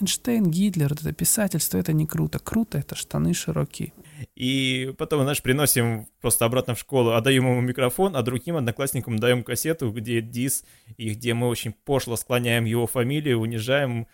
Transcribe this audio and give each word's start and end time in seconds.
Эйнштейн, 0.00 0.50
Гитлер, 0.50 0.92
это 0.92 1.12
писательство, 1.12 1.78
это 1.78 1.92
не 1.92 2.06
круто. 2.06 2.38
Круто— 2.38 2.78
это 2.78 2.94
штаны 2.94 3.32
широкие. 3.34 3.92
И 4.34 4.94
потом, 4.98 5.22
знаешь, 5.22 5.42
приносим 5.42 6.06
просто 6.20 6.44
обратно 6.44 6.74
в 6.74 6.78
школу, 6.78 7.12
отдаем 7.12 7.44
ему 7.44 7.60
микрофон, 7.60 8.16
а 8.16 8.22
другим 8.22 8.56
одноклассникам 8.56 9.18
даем 9.18 9.42
кассету, 9.42 9.90
где 9.90 10.20
дис, 10.20 10.64
и 10.96 11.10
где 11.10 11.34
мы 11.34 11.48
очень 11.48 11.72
пошло 11.72 12.16
склоняем 12.16 12.64
его 12.64 12.86
фамилию, 12.86 13.40
унижаем. 13.40 14.06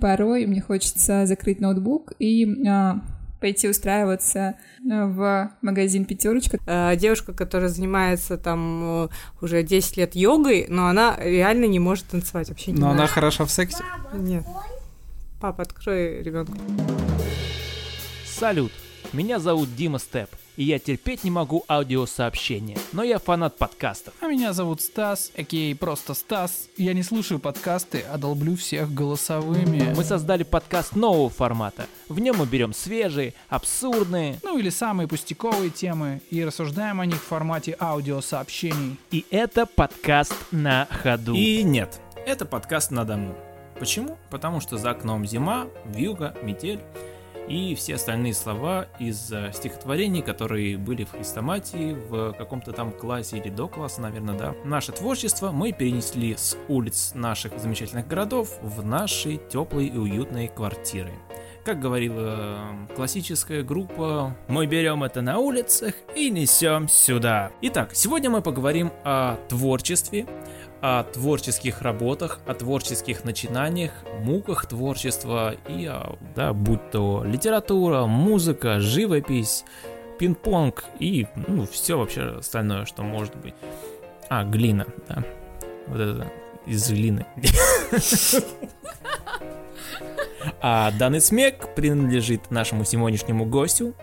Порой 0.00 0.46
мне 0.46 0.60
хочется 0.60 1.26
закрыть 1.26 1.60
ноутбук 1.60 2.12
и 2.18 2.66
а, 2.66 3.00
пойти 3.40 3.68
устраиваться 3.68 4.56
в 4.84 5.50
магазин 5.62 6.04
«Пятерочка». 6.04 6.58
А, 6.66 6.94
девушка, 6.96 7.32
которая 7.32 7.68
занимается 7.68 8.38
там 8.38 9.04
э, 9.04 9.08
уже 9.40 9.62
10 9.62 9.96
лет 9.96 10.14
йогой, 10.14 10.66
но 10.68 10.86
она 10.86 11.16
реально 11.18 11.64
не 11.64 11.78
может 11.78 12.06
танцевать 12.06 12.48
вообще. 12.50 12.72
Но 12.72 12.90
она 12.90 13.06
хороша 13.06 13.44
в 13.44 13.50
сексе? 13.50 13.82
Нет. 14.14 14.44
Папа, 15.40 15.62
открой 15.62 16.22
ребенка. 16.22 16.52
Салют, 18.26 18.72
меня 19.14 19.38
зовут 19.38 19.74
Дима 19.74 19.98
Степ, 19.98 20.28
и 20.56 20.64
я 20.64 20.78
терпеть 20.78 21.24
не 21.24 21.30
могу 21.30 21.64
аудиосообщения, 21.66 22.76
но 22.92 23.02
я 23.02 23.18
фанат 23.18 23.56
подкастов. 23.56 24.12
А 24.20 24.26
меня 24.26 24.52
зовут 24.52 24.82
Стас, 24.82 25.32
окей, 25.36 25.74
просто 25.74 26.12
Стас. 26.12 26.68
Я 26.76 26.92
не 26.92 27.02
слушаю 27.02 27.38
подкасты, 27.38 28.04
а 28.12 28.18
долблю 28.18 28.54
всех 28.54 28.92
голосовыми. 28.92 29.94
Мы 29.96 30.04
создали 30.04 30.42
подкаст 30.42 30.94
нового 30.94 31.30
формата. 31.30 31.86
В 32.10 32.20
нем 32.20 32.36
мы 32.36 32.44
берем 32.44 32.74
свежие, 32.74 33.32
абсурдные, 33.48 34.38
Ну 34.42 34.58
или 34.58 34.68
самые 34.68 35.08
пустяковые 35.08 35.70
темы 35.70 36.20
и 36.30 36.44
рассуждаем 36.44 37.00
о 37.00 37.06
них 37.06 37.16
в 37.16 37.24
формате 37.26 37.76
аудиосообщений. 37.80 38.98
и 39.10 39.24
это 39.30 39.64
подкаст 39.64 40.34
на 40.50 40.86
ходу. 40.90 41.32
И 41.34 41.62
нет, 41.62 41.98
это 42.26 42.44
подкаст 42.44 42.90
на 42.90 43.06
дому. 43.06 43.34
Почему? 43.80 44.18
Потому 44.28 44.60
что 44.60 44.76
за 44.76 44.90
окном 44.90 45.26
зима, 45.26 45.66
вьюга, 45.86 46.34
метель 46.42 46.80
и 47.48 47.74
все 47.74 47.96
остальные 47.96 48.34
слова 48.34 48.86
из 49.00 49.32
э, 49.32 49.50
стихотворений, 49.52 50.22
которые 50.22 50.76
были 50.76 51.04
в 51.04 51.12
Христоматии 51.12 51.96
в 52.08 52.32
каком-то 52.34 52.72
там 52.72 52.92
классе 52.92 53.38
или 53.38 53.48
до 53.48 53.66
класса, 53.66 54.02
наверное, 54.02 54.38
да. 54.38 54.54
Наше 54.64 54.92
творчество 54.92 55.50
мы 55.50 55.72
перенесли 55.72 56.36
с 56.36 56.56
улиц 56.68 57.12
наших 57.14 57.58
замечательных 57.58 58.06
городов 58.06 58.56
в 58.62 58.84
наши 58.84 59.40
теплые 59.50 59.88
и 59.88 59.96
уютные 59.96 60.48
квартиры. 60.48 61.12
Как 61.64 61.80
говорила 61.80 62.88
э, 62.88 62.94
классическая 62.94 63.62
группа, 63.62 64.36
мы 64.46 64.66
берем 64.66 65.02
это 65.02 65.20
на 65.20 65.38
улицах 65.38 65.94
и 66.14 66.30
несем 66.30 66.88
сюда. 66.88 67.50
Итак, 67.62 67.90
сегодня 67.94 68.30
мы 68.30 68.42
поговорим 68.42 68.92
о 69.04 69.36
творчестве, 69.48 70.26
о 70.80 71.04
творческих 71.04 71.82
работах, 71.82 72.40
о 72.46 72.54
творческих 72.54 73.24
начинаниях, 73.24 73.92
муках 74.22 74.66
творчества 74.66 75.54
и, 75.68 75.90
да, 76.34 76.52
будь 76.52 76.90
то 76.90 77.22
литература, 77.24 78.06
музыка, 78.06 78.80
живопись, 78.80 79.64
пинг-понг 80.18 80.84
и, 80.98 81.26
ну, 81.48 81.66
все 81.66 81.98
вообще 81.98 82.38
остальное, 82.38 82.84
что 82.84 83.02
может 83.02 83.36
быть. 83.36 83.54
А, 84.28 84.44
глина, 84.44 84.86
да. 85.08 85.24
Вот 85.86 86.00
это 86.00 86.32
из 86.66 86.90
глины. 86.90 87.26
А 90.62 90.90
данный 90.92 91.20
смех 91.20 91.74
принадлежит 91.74 92.50
нашему 92.50 92.84
сегодняшнему 92.84 93.44
гостю, 93.46 93.94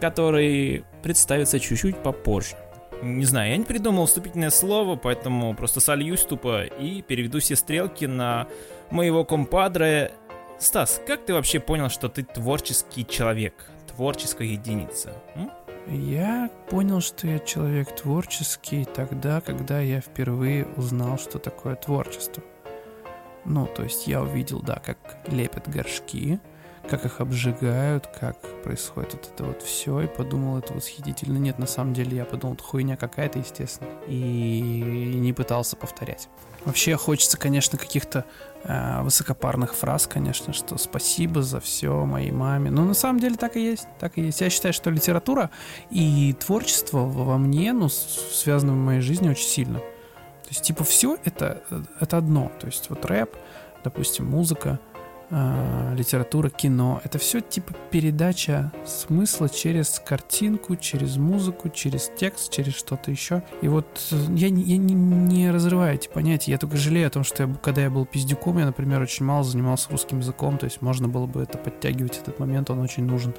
который 0.00 0.84
представится 1.02 1.58
чуть-чуть 1.58 2.02
попозже. 2.02 2.56
Не 3.04 3.26
знаю, 3.26 3.50
я 3.50 3.56
не 3.58 3.64
придумал 3.64 4.06
вступительное 4.06 4.48
слово, 4.48 4.96
поэтому 4.96 5.54
просто 5.54 5.80
сольюсь 5.80 6.22
тупо 6.22 6.64
и 6.64 7.02
переведу 7.02 7.38
все 7.38 7.54
стрелки 7.54 8.06
на 8.06 8.48
моего 8.90 9.24
компадре. 9.24 10.12
Стас, 10.58 11.02
как 11.06 11.26
ты 11.26 11.34
вообще 11.34 11.60
понял, 11.60 11.90
что 11.90 12.08
ты 12.08 12.22
творческий 12.22 13.06
человек, 13.06 13.54
творческая 13.94 14.48
единица? 14.48 15.12
м? 15.34 15.50
Я 15.86 16.48
понял, 16.70 17.02
что 17.02 17.26
я 17.26 17.40
человек 17.40 17.94
творческий 17.94 18.86
тогда, 18.86 19.42
когда 19.42 19.80
я 19.80 20.00
впервые 20.00 20.64
узнал, 20.76 21.18
что 21.18 21.38
такое 21.38 21.76
творчество. 21.76 22.42
Ну, 23.44 23.66
то 23.66 23.82
есть 23.82 24.06
я 24.06 24.22
увидел, 24.22 24.60
да, 24.60 24.76
как 24.76 24.96
лепят 25.28 25.68
горшки, 25.68 26.40
как 26.88 27.04
их 27.04 27.20
обжигают, 27.20 28.06
как 28.06 28.38
происходит 28.62 29.14
вот 29.14 29.30
это 29.34 29.44
вот 29.44 29.62
все, 29.62 30.02
и 30.02 30.06
подумал, 30.06 30.58
это 30.58 30.72
восхитительно. 30.74 31.38
Нет, 31.38 31.58
на 31.58 31.66
самом 31.66 31.94
деле 31.94 32.16
я 32.16 32.24
подумал, 32.24 32.54
это 32.54 32.62
хуйня 32.62 32.96
какая-то, 32.96 33.38
естественно, 33.38 33.90
и 34.06 35.14
не 35.16 35.32
пытался 35.32 35.76
повторять. 35.76 36.28
Вообще 36.64 36.96
хочется, 36.96 37.36
конечно, 37.36 37.76
каких-то 37.76 38.24
э, 38.62 39.02
высокопарных 39.02 39.74
фраз, 39.74 40.06
конечно, 40.06 40.54
что 40.54 40.78
спасибо 40.78 41.42
за 41.42 41.60
все 41.60 42.06
моей 42.06 42.30
маме. 42.30 42.70
Но 42.70 42.84
на 42.84 42.94
самом 42.94 43.20
деле 43.20 43.36
так 43.36 43.56
и 43.56 43.62
есть, 43.62 43.86
так 44.00 44.16
и 44.16 44.22
есть. 44.22 44.40
Я 44.40 44.48
считаю, 44.48 44.72
что 44.72 44.88
литература 44.88 45.50
и 45.90 46.34
творчество 46.40 47.00
во 47.00 47.36
мне, 47.36 47.74
ну, 47.74 47.90
с- 47.90 48.30
связаны 48.32 48.72
в 48.72 48.76
моей 48.76 49.00
жизни 49.00 49.28
очень 49.28 49.46
сильно. 49.46 49.78
То 49.78 50.48
есть, 50.48 50.62
типа, 50.62 50.84
все 50.84 51.18
это, 51.24 51.62
это 52.00 52.16
одно. 52.16 52.50
То 52.58 52.66
есть, 52.66 52.88
вот 52.88 53.04
рэп, 53.04 53.36
допустим, 53.82 54.24
музыка, 54.26 54.80
э, 55.30 55.94
литература, 55.96 56.48
кино. 56.48 57.00
Это 57.04 57.18
все 57.18 57.40
типа 57.40 57.74
передача 57.90 58.72
смысла 58.84 59.48
через 59.48 60.00
картинку, 60.04 60.76
через 60.76 61.16
музыку, 61.16 61.68
через 61.68 62.10
текст, 62.16 62.52
через 62.52 62.74
что-то 62.74 63.10
еще. 63.10 63.42
И 63.62 63.68
вот 63.68 63.86
э, 64.10 64.16
я, 64.34 64.48
я 64.48 64.76
не, 64.76 64.94
не 64.94 65.50
разрываю 65.50 65.94
эти 65.94 66.08
понятия. 66.08 66.52
Я 66.52 66.58
только 66.58 66.76
жалею 66.76 67.06
о 67.06 67.10
том, 67.10 67.24
что 67.24 67.44
я, 67.44 67.54
когда 67.62 67.82
я 67.82 67.90
был 67.90 68.06
пиздюком, 68.06 68.58
я, 68.58 68.66
например, 68.66 69.00
очень 69.00 69.24
мало 69.24 69.44
занимался 69.44 69.90
русским 69.90 70.18
языком. 70.18 70.58
То 70.58 70.64
есть 70.64 70.82
можно 70.82 71.08
было 71.08 71.26
бы 71.26 71.42
это 71.42 71.58
подтягивать, 71.58 72.18
этот 72.18 72.38
момент, 72.38 72.70
он 72.70 72.80
очень 72.80 73.04
нужен. 73.04 73.34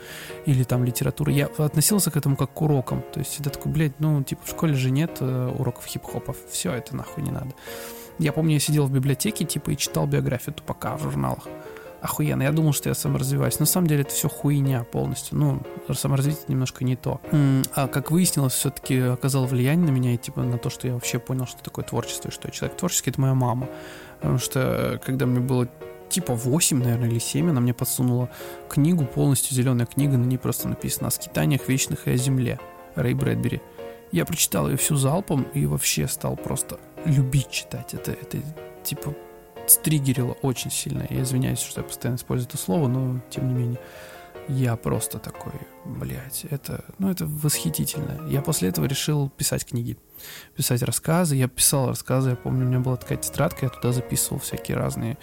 Или 0.45 0.63
там 0.63 0.83
литература. 0.83 1.31
Я 1.31 1.47
относился 1.57 2.11
к 2.11 2.17
этому 2.17 2.35
как 2.35 2.53
к 2.53 2.61
урокам. 2.61 3.03
То 3.13 3.19
есть 3.19 3.39
это 3.39 3.49
такой, 3.49 3.71
блядь, 3.71 3.99
ну, 3.99 4.23
типа 4.23 4.41
в 4.45 4.49
школе 4.49 4.73
же 4.73 4.91
нет 4.91 5.17
э, 5.19 5.53
уроков 5.57 5.85
хип-хопа. 5.85 6.35
Все 6.49 6.73
это 6.73 6.95
нахуй 6.95 7.23
не 7.23 7.31
надо. 7.31 7.53
Я 8.17 8.31
помню, 8.31 8.53
я 8.53 8.59
сидел 8.59 8.85
в 8.85 8.91
библиотеке, 8.91 9.43
типа, 9.43 9.71
и 9.71 9.77
читал 9.77 10.07
биографию 10.07 10.55
Тупака 10.55 10.95
в 10.95 11.03
журналах. 11.03 11.47
Охуенно. 12.05 12.43
Я 12.43 12.51
думал, 12.51 12.71
что 12.71 12.87
я 12.87 12.93
саморазвиваюсь. 12.93 13.59
На 13.59 13.65
самом 13.65 13.87
деле 13.87 14.01
это 14.01 14.11
все 14.11 14.29
хуйня 14.29 14.83
полностью. 14.83 15.39
Ну, 15.39 15.63
саморазвитие 15.91 16.45
немножко 16.49 16.83
не 16.83 16.95
то. 16.95 17.19
А 17.73 17.87
как 17.87 18.11
выяснилось, 18.11 18.53
все-таки 18.53 18.99
оказало 18.99 19.47
влияние 19.47 19.87
на 19.87 19.91
меня 19.91 20.13
и 20.13 20.17
типа 20.17 20.43
на 20.43 20.59
то, 20.59 20.69
что 20.69 20.87
я 20.87 20.93
вообще 20.93 21.17
понял, 21.17 21.47
что 21.47 21.63
такое 21.63 21.83
творчество, 21.83 22.29
и 22.29 22.31
что 22.31 22.47
я 22.47 22.51
человек 22.51 22.77
творческий, 22.77 23.09
это 23.09 23.19
моя 23.19 23.33
мама. 23.33 23.67
Потому 24.19 24.37
что 24.37 24.59
э, 24.59 24.97
когда 24.99 25.25
мне 25.25 25.39
было 25.39 25.67
типа 26.09 26.35
8, 26.35 26.77
наверное, 26.77 27.09
или 27.09 27.17
7, 27.17 27.49
она 27.49 27.59
мне 27.59 27.73
подсунула 27.73 28.29
книгу, 28.69 29.03
полностью 29.05 29.55
зеленая 29.55 29.87
книга, 29.87 30.15
на 30.15 30.25
ней 30.25 30.37
просто 30.37 30.67
написано 30.67 31.07
о 31.07 31.11
скитаниях 31.11 31.67
вечных 31.67 32.07
и 32.07 32.11
о 32.11 32.17
земле. 32.17 32.59
Рэй 32.93 33.15
Брэдбери. 33.15 33.63
Я 34.11 34.25
прочитал 34.25 34.69
ее 34.69 34.77
всю 34.77 34.95
залпом 34.95 35.47
и 35.55 35.65
вообще 35.65 36.07
стал 36.07 36.35
просто 36.35 36.79
любить 37.03 37.49
читать. 37.49 37.95
Это, 37.95 38.11
это 38.11 38.37
типа 38.83 39.15
стригерило 39.67 40.33
очень 40.41 40.71
сильно. 40.71 41.05
Я 41.09 41.21
извиняюсь, 41.21 41.59
что 41.59 41.81
я 41.81 41.87
постоянно 41.87 42.17
использую 42.17 42.47
это 42.47 42.57
слово, 42.57 42.87
но 42.87 43.21
тем 43.29 43.47
не 43.47 43.53
менее. 43.53 43.79
Я 44.47 44.75
просто 44.75 45.19
такой, 45.19 45.53
блядь, 45.85 46.45
это, 46.49 46.83
ну, 46.99 47.09
это 47.09 47.25
восхитительно. 47.25 48.27
Я 48.27 48.41
после 48.41 48.69
этого 48.69 48.85
решил 48.85 49.29
писать 49.29 49.65
книги, 49.65 49.97
писать 50.55 50.81
рассказы. 50.81 51.35
Я 51.35 51.47
писал 51.47 51.87
рассказы, 51.87 52.31
я 52.31 52.35
помню, 52.35 52.65
у 52.65 52.69
меня 52.69 52.79
была 52.79 52.95
такая 52.97 53.17
тетрадка, 53.17 53.65
я 53.65 53.69
туда 53.69 53.91
записывал 53.91 54.39
всякие 54.39 54.77
разные 54.77 55.17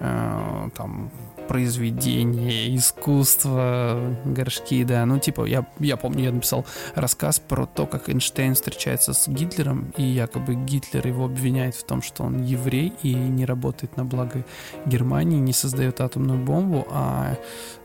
э, 0.00 0.70
там 0.76 1.10
произведения, 1.48 2.74
искусство, 2.76 4.16
горшки, 4.24 4.84
да. 4.84 5.04
Ну, 5.06 5.18
типа, 5.18 5.44
я, 5.44 5.66
я 5.80 5.96
помню, 5.96 6.24
я 6.24 6.32
написал 6.32 6.64
рассказ 6.94 7.40
про 7.40 7.66
то, 7.66 7.86
как 7.86 8.08
Эйнштейн 8.08 8.54
встречается 8.54 9.12
с 9.12 9.28
Гитлером, 9.28 9.92
и 9.96 10.02
якобы 10.02 10.54
Гитлер 10.54 11.06
его 11.06 11.26
обвиняет 11.26 11.74
в 11.74 11.84
том, 11.84 12.02
что 12.02 12.22
он 12.24 12.42
еврей 12.42 12.92
и 13.02 13.14
не 13.14 13.44
работает 13.44 13.96
на 13.96 14.04
благо 14.04 14.44
Германии, 14.86 15.38
не 15.38 15.52
создает 15.52 16.00
атомную 16.00 16.42
бомбу, 16.42 16.86
а 16.90 17.36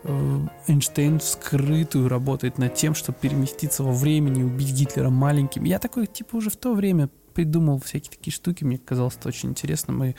э, 0.03 0.39
Эйнштейн 0.67 1.19
вскрытую 1.19 2.09
работает 2.17 2.57
над 2.57 2.73
тем, 2.73 2.95
чтобы 2.95 3.17
переместиться 3.19 3.83
во 3.83 3.91
времени 3.91 4.41
и 4.41 4.43
убить 4.43 4.73
Гитлера 4.73 5.09
маленьким. 5.09 5.63
Я 5.63 5.79
такой, 5.79 6.07
типа, 6.07 6.37
уже 6.37 6.49
в 6.49 6.57
то 6.57 6.73
время 6.73 7.09
придумал 7.33 7.79
всякие 7.79 8.11
такие 8.11 8.33
штуки, 8.33 8.63
мне 8.63 8.77
казалось 8.77 9.15
это 9.15 9.27
очень 9.27 9.49
интересным, 9.49 10.03
и 10.03 10.15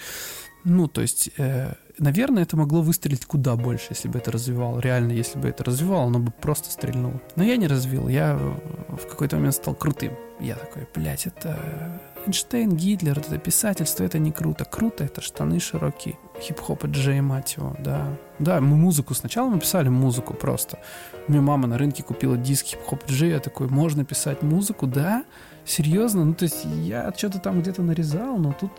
ну, 0.64 0.86
то 0.86 1.00
есть, 1.00 1.30
э, 1.38 1.74
наверное, 1.98 2.42
это 2.42 2.56
могло 2.56 2.82
выстрелить 2.82 3.24
куда 3.24 3.56
больше, 3.56 3.86
если 3.90 4.08
бы 4.08 4.18
это 4.18 4.30
развивал. 4.30 4.78
Реально, 4.80 5.12
если 5.12 5.38
бы 5.38 5.48
это 5.48 5.64
развивал, 5.64 6.08
оно 6.08 6.18
бы 6.18 6.30
просто 6.30 6.70
стрельнуло. 6.70 7.20
Но 7.36 7.44
я 7.44 7.56
не 7.56 7.66
развил. 7.66 8.08
Я 8.08 8.36
в 8.36 9.06
какой-то 9.08 9.36
момент 9.36 9.54
стал 9.54 9.74
крутым. 9.74 10.12
Я 10.40 10.56
такой, 10.56 10.86
блядь, 10.94 11.26
это 11.26 12.00
Эйнштейн, 12.28 12.76
Гитлер, 12.76 13.19
это 13.19 13.38
писательство, 13.38 14.04
это 14.04 14.19
не 14.19 14.32
круто. 14.32 14.66
Круто, 14.66 15.02
это 15.02 15.22
штаны 15.22 15.60
широкие. 15.60 16.19
Хип-хоп 16.38 16.84
и 16.84 16.88
Джей, 16.88 17.22
мать 17.22 17.54
его, 17.56 17.75
да. 17.78 18.06
Да, 18.38 18.60
мы 18.60 18.76
музыку. 18.76 19.14
Сначала 19.14 19.48
мы 19.48 19.60
писали 19.60 19.88
музыку 19.88 20.34
просто. 20.34 20.78
У 21.26 21.32
меня 21.32 21.40
мама 21.40 21.66
на 21.66 21.78
рынке 21.78 22.02
купила 22.02 22.36
диск 22.36 22.66
хип-хоп 22.66 23.06
Джей. 23.08 23.30
Я 23.30 23.40
такой, 23.40 23.69
можно 23.69 24.04
писать 24.04 24.42
музыку, 24.42 24.86
да? 24.86 25.25
Серьезно? 25.64 26.26
Ну, 26.26 26.34
то 26.34 26.42
есть 26.42 26.66
я 26.84 27.10
что-то 27.16 27.38
там 27.38 27.62
где-то 27.62 27.82
нарезал, 27.82 28.36
но 28.36 28.52
тут 28.52 28.72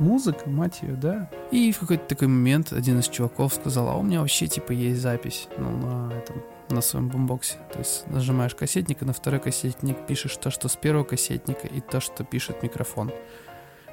музыка, 0.00 0.50
мать 0.50 0.80
ее, 0.82 0.94
да. 0.94 1.30
И 1.52 1.70
в 1.70 1.78
какой-то 1.78 2.04
такой 2.06 2.26
момент 2.26 2.72
один 2.72 2.98
из 2.98 3.06
чуваков 3.06 3.54
сказал, 3.54 3.88
а 3.88 3.96
у 3.96 4.02
меня 4.02 4.20
вообще, 4.20 4.48
типа, 4.48 4.72
есть 4.72 5.00
запись, 5.00 5.46
ну, 5.58 5.70
на 5.70 6.12
этом, 6.12 6.42
на 6.74 6.80
своем 6.80 7.08
бомбоксе. 7.08 7.56
То 7.72 7.78
есть 7.78 8.06
нажимаешь 8.06 8.54
кассетник, 8.54 9.02
и 9.02 9.04
на 9.04 9.12
второй 9.12 9.40
кассетник 9.40 10.06
пишешь 10.06 10.36
то, 10.36 10.50
что 10.50 10.68
с 10.68 10.76
первого 10.76 11.04
кассетника, 11.04 11.66
и 11.66 11.80
то, 11.80 12.00
что 12.00 12.24
пишет 12.24 12.62
микрофон. 12.62 13.12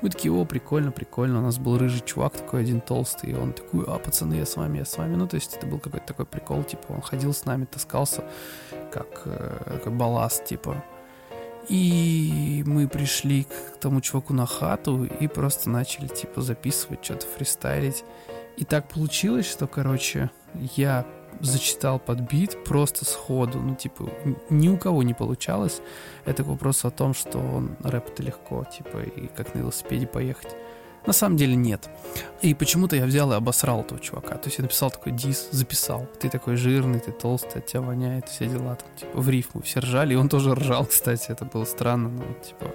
Мы 0.02 0.10
такие, 0.10 0.32
о, 0.32 0.46
прикольно, 0.46 0.92
прикольно. 0.92 1.40
У 1.40 1.42
нас 1.42 1.58
был 1.58 1.78
рыжий 1.78 2.02
чувак 2.06 2.34
такой 2.34 2.62
один 2.62 2.82
толстый, 2.82 3.32
и 3.32 3.34
он 3.34 3.54
такой, 3.54 3.84
а, 3.88 3.98
пацаны, 3.98 4.36
я 4.36 4.46
с 4.46 4.56
вами, 4.56 4.78
я 4.78 4.86
с 4.86 4.96
вами. 4.98 5.16
Ну, 5.16 5.28
то 5.28 5.36
есть 5.36 5.56
это 5.56 5.66
был 5.66 5.80
какой-то 5.80 6.06
такой 6.06 6.26
прикол, 6.28 6.64
типа, 6.64 6.86
он 6.90 7.02
ходил 7.02 7.34
с 7.34 7.46
нами, 7.46 7.66
таскался, 7.66 8.24
как, 8.92 9.24
э, 9.26 9.80
как 9.84 9.94
балласт, 9.94 10.46
типа. 10.46 10.84
И 11.68 12.64
мы 12.66 12.88
пришли 12.88 13.44
к 13.44 13.80
тому 13.80 14.02
чуваку 14.02 14.34
на 14.34 14.46
хату 14.46 15.04
и 15.04 15.28
просто 15.28 15.70
начали, 15.70 16.08
типа, 16.08 16.42
записывать, 16.42 17.04
что-то 17.04 17.26
фристайлить. 17.26 18.04
И 18.56 18.66
так 18.66 18.88
получилось, 18.88 19.50
что, 19.50 19.68
короче, 19.68 20.30
я 20.76 21.06
зачитал 21.42 22.00
под 22.00 22.22
бит 22.22 22.64
просто 22.64 23.06
сходу. 23.06 23.60
Ну, 23.60 23.76
типа, 23.76 24.10
ни 24.50 24.70
у 24.70 24.78
кого 24.78 25.04
не 25.04 25.14
получалось. 25.14 25.82
Это 26.26 26.44
вопрос 26.44 26.86
о 26.86 26.92
том, 26.92 27.14
что 27.14 27.40
он 27.40 27.76
рэп 27.84 28.10
это 28.10 28.24
легко, 28.24 28.66
типа, 28.66 28.98
и 29.00 29.28
как 29.28 29.54
на 29.56 29.60
велосипеде 29.60 30.08
поехать. 30.08 30.56
На 31.06 31.14
самом 31.14 31.38
деле 31.38 31.56
нет. 31.56 31.90
И 32.42 32.54
почему-то 32.54 32.98
я 32.98 33.06
взял 33.06 33.32
и 33.32 33.36
обосрал 33.36 33.82
этого 33.82 34.00
чувака. 34.00 34.36
То 34.36 34.48
есть 34.48 34.58
я 34.58 34.64
написал 34.64 34.92
такой 34.92 35.14
дис, 35.14 35.48
записал. 35.52 36.06
Ты 36.20 36.30
такой 36.30 36.58
жирный, 36.58 37.00
ты 37.00 37.12
толстый, 37.12 37.60
от 37.60 37.66
тебя 37.66 37.82
воняет, 37.82 38.28
все 38.28 38.46
дела 38.48 38.76
там, 38.76 38.90
типа, 38.98 39.22
в 39.22 39.30
рифму 39.30 39.62
все 39.62 39.80
ржали. 39.80 40.14
И 40.14 40.18
он 40.18 40.28
тоже 40.28 40.54
ржал, 40.54 40.86
кстати, 40.86 41.32
это 41.32 41.46
было 41.46 41.64
странно, 41.64 42.10
но, 42.10 42.24
типа... 42.44 42.74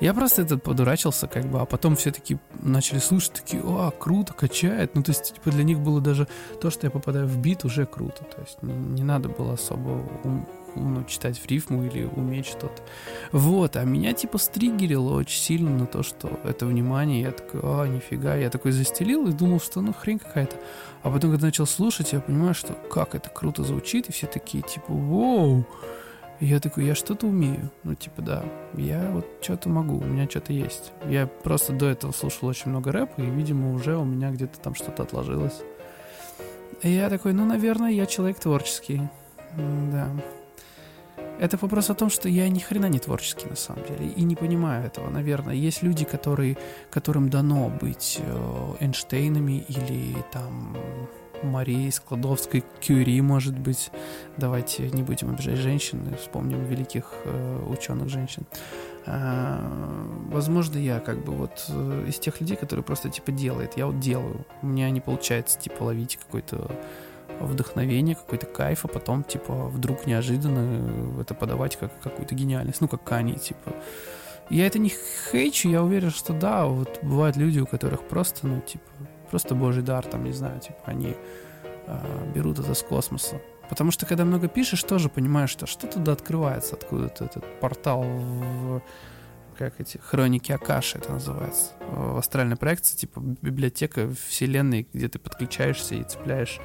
Я 0.00 0.14
просто 0.14 0.42
этот 0.42 0.62
подурачился, 0.62 1.26
как 1.26 1.46
бы, 1.46 1.60
а 1.60 1.64
потом 1.64 1.96
все 1.96 2.12
таки 2.12 2.38
начали 2.62 2.98
слушать, 2.98 3.32
такие, 3.32 3.62
о, 3.62 3.90
круто, 3.90 4.32
качает. 4.32 4.94
Ну, 4.94 5.02
то 5.02 5.10
есть, 5.10 5.34
типа, 5.34 5.50
для 5.50 5.64
них 5.64 5.80
было 5.80 6.00
даже 6.00 6.28
то, 6.60 6.70
что 6.70 6.86
я 6.86 6.90
попадаю 6.90 7.26
в 7.26 7.36
бит, 7.38 7.64
уже 7.64 7.84
круто. 7.84 8.24
То 8.24 8.40
есть, 8.40 8.62
не, 8.62 8.72
не 8.72 9.02
надо 9.02 9.28
было 9.28 9.54
особо 9.54 10.02
ну, 10.76 11.04
читать 11.04 11.38
в 11.38 11.46
рифму 11.46 11.84
или 11.84 12.04
уметь 12.04 12.46
что-то. 12.46 12.82
Вот, 13.32 13.76
а 13.76 13.84
меня 13.84 14.12
типа 14.12 14.38
стригерило 14.38 15.14
очень 15.14 15.40
сильно 15.40 15.70
на 15.70 15.86
то, 15.86 16.02
что 16.02 16.28
это 16.44 16.66
внимание. 16.66 17.22
Я 17.22 17.32
такой, 17.32 17.60
а, 17.62 17.86
нифига. 17.86 18.36
Я 18.36 18.50
такой 18.50 18.72
застелил 18.72 19.26
и 19.26 19.32
думал, 19.32 19.60
что 19.60 19.80
ну 19.80 19.92
хрень 19.92 20.18
какая-то. 20.18 20.56
А 21.02 21.10
потом, 21.10 21.30
когда 21.30 21.46
начал 21.46 21.66
слушать, 21.66 22.12
я 22.12 22.20
понимаю, 22.20 22.54
что 22.54 22.72
как 22.72 23.14
это 23.14 23.28
круто 23.28 23.64
звучит, 23.64 24.08
и 24.08 24.12
все 24.12 24.26
такие, 24.26 24.62
типа, 24.62 24.92
вау. 24.92 25.66
И 26.40 26.46
я 26.46 26.60
такой, 26.60 26.84
я 26.84 26.94
что-то 26.94 27.26
умею. 27.26 27.70
Ну, 27.82 27.94
типа, 27.94 28.22
да, 28.22 28.44
я 28.74 29.10
вот 29.10 29.26
что-то 29.40 29.68
могу, 29.68 29.98
у 29.98 30.04
меня 30.04 30.28
что-то 30.28 30.52
есть. 30.52 30.92
Я 31.08 31.26
просто 31.26 31.72
до 31.72 31.86
этого 31.86 32.12
слушал 32.12 32.48
очень 32.48 32.70
много 32.70 32.92
рэпа, 32.92 33.20
и, 33.20 33.26
видимо, 33.26 33.74
уже 33.74 33.96
у 33.96 34.04
меня 34.04 34.30
где-то 34.30 34.58
там 34.60 34.74
что-то 34.74 35.02
отложилось. 35.02 35.60
И 36.82 36.90
я 36.90 37.10
такой, 37.10 37.32
ну, 37.32 37.44
наверное, 37.44 37.90
я 37.90 38.06
человек 38.06 38.38
творческий. 38.38 39.02
Да. 39.56 40.08
Это 41.40 41.56
вопрос 41.60 41.88
о 41.90 41.94
том, 41.94 42.10
что 42.10 42.28
я 42.28 42.48
ни 42.48 42.58
хрена 42.58 42.86
не 42.86 42.98
творческий 42.98 43.46
на 43.48 43.56
самом 43.56 43.84
деле 43.86 44.08
и 44.08 44.22
не 44.24 44.34
понимаю 44.34 44.84
этого. 44.84 45.08
Наверное, 45.08 45.54
есть 45.54 45.82
люди, 45.82 46.04
которые, 46.04 46.56
которым 46.90 47.30
дано 47.30 47.68
быть 47.68 48.18
э, 48.20 48.74
Эйнштейнами 48.80 49.64
или 49.68 50.16
там 50.32 50.76
Марией 51.42 51.90
Складовской, 51.92 52.64
Кюри, 52.80 53.20
может 53.20 53.58
быть. 53.58 53.90
Давайте 54.36 54.90
не 54.90 55.02
будем 55.02 55.30
обижать 55.30 55.56
женщин, 55.56 56.14
вспомним 56.20 56.64
великих 56.64 57.12
э, 57.24 57.66
ученых 57.68 58.08
женщин. 58.08 58.46
Э, 59.06 59.60
возможно, 60.30 60.78
я 60.78 61.00
как 61.00 61.24
бы 61.24 61.32
вот 61.32 61.64
э, 61.68 62.06
из 62.08 62.18
тех 62.18 62.40
людей, 62.40 62.56
которые 62.56 62.84
просто 62.84 63.08
типа 63.08 63.32
делает. 63.32 63.76
Я 63.76 63.86
вот 63.86 64.00
делаю. 64.00 64.44
У 64.62 64.66
меня 64.66 64.90
не 64.90 65.00
получается 65.00 65.58
типа 65.58 65.82
ловить 65.82 66.16
какой-то 66.16 66.70
вдохновение, 67.40 68.14
какой-то 68.14 68.46
кайф, 68.46 68.84
а 68.84 68.88
потом, 68.88 69.22
типа, 69.22 69.68
вдруг 69.68 70.06
неожиданно 70.06 71.20
это 71.20 71.34
подавать 71.34 71.76
как 71.76 71.98
какую-то 72.00 72.34
гениальность, 72.34 72.80
ну, 72.80 72.88
как 72.88 73.04
Кани, 73.04 73.34
типа. 73.34 73.74
Я 74.50 74.66
это 74.66 74.78
не 74.78 74.90
хейчу, 75.30 75.68
я 75.68 75.82
уверен, 75.82 76.10
что 76.10 76.32
да, 76.32 76.66
вот 76.66 77.00
бывают 77.02 77.36
люди, 77.36 77.58
у 77.60 77.66
которых 77.66 78.02
просто, 78.08 78.46
ну, 78.46 78.60
типа, 78.60 78.84
просто 79.30 79.54
божий 79.54 79.82
дар, 79.82 80.04
там, 80.04 80.24
не 80.24 80.32
знаю, 80.32 80.60
типа, 80.60 80.80
они 80.86 81.16
э, 81.86 82.32
берут 82.34 82.58
это 82.58 82.74
с 82.74 82.82
космоса. 82.82 83.40
Потому 83.68 83.90
что, 83.90 84.06
когда 84.06 84.24
много 84.24 84.48
пишешь, 84.48 84.82
тоже 84.82 85.08
понимаешь, 85.08 85.50
что 85.50 85.66
что-то 85.66 85.98
да 85.98 86.12
открывается, 86.12 86.74
откуда-то 86.74 87.24
этот 87.24 87.60
портал 87.60 88.02
в 88.02 88.82
как 89.58 89.80
эти 89.80 89.98
хроники 89.98 90.52
Акаши 90.52 90.98
это 90.98 91.12
называется. 91.12 91.72
В 91.80 92.16
астральной 92.16 92.56
проекции, 92.56 92.96
типа 92.96 93.20
библиотека 93.20 94.08
вселенной, 94.28 94.86
где 94.92 95.08
ты 95.08 95.18
подключаешься 95.18 95.96
и 95.96 96.04
цепляешь 96.04 96.60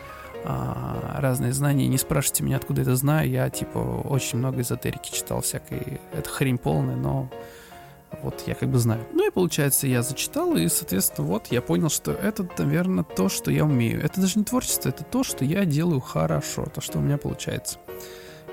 а, 0.46 1.18
разные 1.20 1.54
знания. 1.54 1.88
Не 1.88 1.98
спрашивайте 1.98 2.44
меня, 2.44 2.58
откуда 2.58 2.84
это 2.84 2.96
знаю. 2.96 3.30
Я, 3.30 3.50
типа, 3.50 3.78
очень 3.78 4.38
много 4.38 4.62
эзотерики 4.62 5.12
читал 5.12 5.42
всякой. 5.42 6.00
Это 6.14 6.30
хрень 6.30 6.60
полная, 6.60 6.96
но 6.96 7.32
вот 8.22 8.44
я 8.48 8.56
как 8.56 8.70
бы 8.70 8.78
знаю. 8.78 9.06
Ну 9.14 9.28
и 9.28 9.32
получается, 9.32 9.88
я 9.88 10.02
зачитал, 10.02 10.56
и, 10.56 10.68
соответственно, 10.68 11.28
вот 11.28 11.48
я 11.48 11.62
понял, 11.62 11.90
что 11.90 12.12
это, 12.12 12.48
наверное, 12.58 13.04
то, 13.04 13.30
что 13.30 13.52
я 13.52 13.66
умею. 13.66 14.04
Это 14.04 14.22
даже 14.22 14.40
не 14.40 14.46
творчество, 14.46 14.90
это 14.90 15.04
то, 15.04 15.24
что 15.24 15.46
я 15.46 15.66
делаю 15.66 16.00
хорошо, 16.00 16.66
то, 16.66 16.82
что 16.82 17.00
у 17.00 17.02
меня 17.02 17.18
получается. 17.18 17.80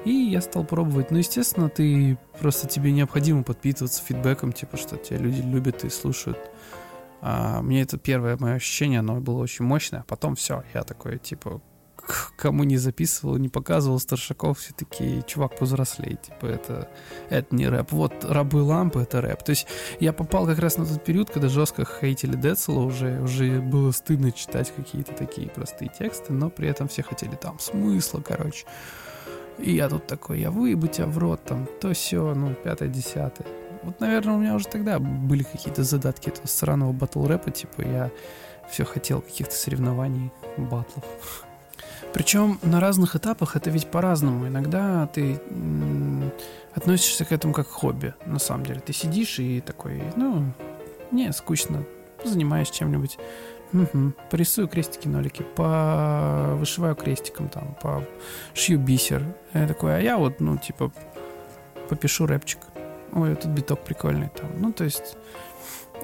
И 0.05 0.13
я 0.13 0.41
стал 0.41 0.65
пробовать. 0.65 1.11
Ну, 1.11 1.19
естественно, 1.19 1.69
ты 1.69 2.19
просто 2.39 2.67
тебе 2.67 2.91
необходимо 2.93 3.43
подпитываться 3.43 4.03
фидбэком, 4.03 4.53
типа, 4.53 4.77
что 4.77 4.97
тебя 4.97 5.19
люди 5.19 5.43
любят 5.43 5.85
и 5.85 5.91
слушают. 5.91 6.39
А, 7.21 7.61
мне 7.61 7.83
это 7.83 7.99
первое 7.99 8.37
мое 8.39 8.55
ощущение, 8.55 9.01
оно 9.01 9.21
было 9.21 9.43
очень 9.43 9.65
мощное, 9.65 10.01
а 10.01 10.05
потом 10.05 10.37
все, 10.37 10.65
я 10.73 10.85
такой, 10.85 11.19
типа, 11.19 11.61
кому 12.37 12.65
не 12.65 12.77
записывал, 12.77 13.37
не 13.37 13.49
показывал 13.49 13.99
старшаков, 13.99 14.59
все 14.59 14.73
такие, 14.73 15.23
чувак, 15.23 15.57
повзрослей, 15.57 16.17
типа, 16.17 16.47
это, 16.47 16.89
это 17.29 17.55
не 17.55 17.69
рэп. 17.69 17.93
Вот 17.93 18.25
рабы 18.25 18.63
лампы, 18.63 19.01
это 19.01 19.21
рэп. 19.21 19.43
То 19.43 19.51
есть 19.51 19.67
я 20.01 20.13
попал 20.13 20.47
как 20.47 20.59
раз 20.59 20.77
на 20.77 20.87
тот 20.87 21.05
период, 21.05 21.31
когда 21.31 21.49
жестко 21.49 21.85
хейтили 21.85 22.37
Децела, 22.37 22.81
уже, 22.81 23.21
уже 23.21 23.61
было 23.61 23.91
стыдно 23.93 24.33
читать 24.33 24.73
какие-то 24.75 25.13
такие 25.13 25.49
простые 25.49 25.91
тексты, 25.97 26.33
но 26.33 26.51
при 26.51 26.69
этом 26.69 26.89
все 26.89 27.03
хотели 27.03 27.35
там 27.35 27.59
смысла, 27.59 28.21
короче. 28.21 28.67
И 29.59 29.73
я 29.73 29.89
тут 29.89 30.07
такой, 30.07 30.41
я 30.41 30.51
выебу 30.51 30.87
тебя 30.87 31.07
в 31.07 31.19
рот, 31.19 31.45
там, 31.45 31.69
то 31.81 31.93
все, 31.93 32.35
ну, 32.35 32.55
пятое, 32.55 32.89
десятое. 32.89 33.47
Вот, 33.83 34.01
наверное, 34.01 34.35
у 34.35 34.39
меня 34.39 34.55
уже 34.55 34.69
тогда 34.69 34.99
были 34.99 35.43
какие-то 35.43 35.85
задатки 35.85 36.29
этого 36.29 36.47
сраного 36.47 36.93
батл 36.93 37.27
рэпа, 37.27 37.51
типа, 37.51 37.83
я 37.83 38.11
все 38.71 38.85
хотел 38.85 39.21
каких-то 39.21 39.55
соревнований, 39.55 40.31
батлов. 40.57 41.05
Причем 42.13 42.59
на 42.63 42.81
разных 42.81 43.17
этапах 43.17 43.57
это 43.57 43.71
ведь 43.71 43.87
по-разному. 43.87 44.49
Иногда 44.49 45.07
ты 45.07 45.41
относишься 46.75 47.25
к 47.25 47.33
этому 47.33 47.55
как 47.55 47.69
к 47.69 47.71
хобби, 47.71 48.15
на 48.27 48.39
самом 48.39 48.67
деле. 48.67 48.81
Ты 48.81 48.93
сидишь 48.93 49.39
и 49.39 49.61
такой, 49.61 50.03
ну, 50.17 50.53
не, 51.13 51.33
скучно, 51.33 51.85
занимаюсь 52.25 52.71
чем-нибудь. 52.71 53.19
Угу. 53.73 54.13
Порисую 54.31 54.67
крестики-нолики, 54.67 55.45
по 55.55 56.55
вышиваю 56.57 56.97
крестиком 56.97 57.49
там, 57.49 57.77
по 57.81 58.05
шью 58.53 58.79
бисер. 58.79 59.25
Я 59.55 59.69
такой, 59.69 59.97
а 59.97 60.01
я 60.01 60.19
вот, 60.19 60.41
ну, 60.41 60.59
типа, 60.59 60.93
попишу 61.89 62.27
рэпчик. 62.27 62.59
Ой, 63.13 63.35
тут 63.37 63.51
биток 63.51 63.85
прикольный 63.85 64.29
там. 64.29 64.51
Ну, 64.59 64.73
то 64.73 64.85
есть... 64.85 65.17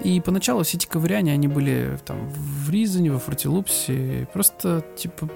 И 0.05 0.21
поначалу 0.21 0.63
все 0.63 0.77
эти 0.77 0.87
ковыряния, 0.87 1.33
они 1.33 1.49
были 1.49 1.99
там 2.05 2.29
в 2.29 2.69
Ризане, 2.71 3.11
во 3.11 3.19
Фрутилупсе. 3.19 4.29
Просто, 4.31 4.85
типа, 4.95 5.31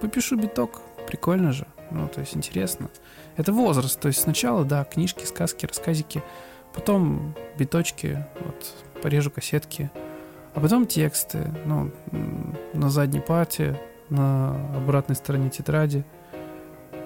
попишу 0.00 0.36
биток, 0.36 0.80
прикольно 1.06 1.52
же, 1.52 1.66
ну, 1.90 2.08
то 2.08 2.20
есть 2.20 2.36
интересно. 2.36 2.88
Это 3.36 3.52
возраст, 3.52 3.98
то 3.98 4.08
есть 4.08 4.20
сначала, 4.20 4.64
да, 4.64 4.84
книжки, 4.84 5.24
сказки, 5.24 5.66
рассказики, 5.66 6.22
потом 6.74 7.34
биточки, 7.58 8.24
вот, 8.40 8.74
порежу 9.02 9.30
кассетки, 9.30 9.90
а 10.54 10.60
потом 10.60 10.86
тексты, 10.86 11.52
ну, 11.64 11.90
на 12.72 12.90
задней 12.90 13.20
парте, 13.20 13.80
на 14.08 14.54
обратной 14.76 15.16
стороне 15.16 15.50
тетради, 15.50 16.04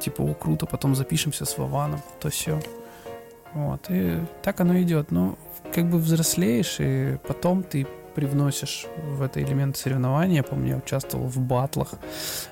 типа, 0.00 0.23
о, 0.23 0.35
круто, 0.35 0.66
потом 0.66 0.94
запишемся 0.94 1.44
с 1.44 1.59
Вованом, 1.59 2.00
то 2.20 2.30
все. 2.30 2.61
Вот, 3.52 3.87
и 3.88 4.18
так 4.42 4.61
оно 4.61 4.80
идет. 4.80 5.11
Ну, 5.11 5.37
как 5.75 5.90
бы 5.90 5.99
взрослеешь, 5.99 6.76
и 6.78 7.18
потом 7.26 7.62
ты 7.62 7.87
привносишь 8.14 8.87
в 9.17 9.23
это 9.23 9.43
элемент 9.43 9.76
соревнования. 9.76 10.37
Я 10.37 10.43
помню, 10.43 10.71
я 10.71 10.76
участвовал 10.76 11.26
в 11.26 11.38
батлах 11.38 11.95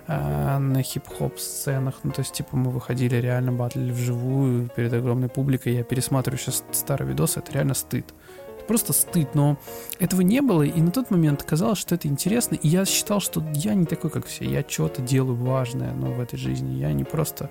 э, 0.07 0.59
на 0.59 0.83
хип-хоп 0.83 1.39
сценах. 1.39 2.01
Ну, 2.03 2.11
то 2.13 2.21
есть, 2.21 2.33
типа, 2.33 2.57
мы 2.57 2.71
выходили 2.71 3.17
реально 3.17 3.53
батлили 3.53 3.93
вживую 3.93 4.69
перед 4.69 4.93
огромной 4.93 5.29
публикой. 5.29 5.75
Я 5.75 5.85
пересматриваю 5.85 6.39
сейчас 6.39 6.65
старые 6.73 7.09
видосы, 7.09 7.41
это 7.41 7.53
реально 7.53 7.75
стыд. 7.75 8.15
Это 8.57 8.65
просто 8.67 8.93
стыд, 8.93 9.35
но 9.35 9.59
этого 9.99 10.21
не 10.21 10.41
было, 10.41 10.63
и 10.63 10.81
на 10.81 10.91
тот 10.91 11.11
момент 11.11 11.43
казалось, 11.43 11.79
что 11.79 11.95
это 11.95 12.09
интересно, 12.09 12.55
и 12.57 12.69
я 12.69 12.85
считал, 12.85 13.21
что 13.21 13.45
я 13.55 13.75
не 13.75 13.87
такой, 13.87 14.11
как 14.11 14.27
все, 14.27 14.45
я 14.45 14.65
что-то 14.67 15.01
делаю 15.03 15.37
важное, 15.37 15.93
но 15.93 16.13
в 16.13 16.21
этой 16.21 16.39
жизни, 16.39 16.79
я 16.79 16.93
не 16.93 17.05
просто, 17.05 17.51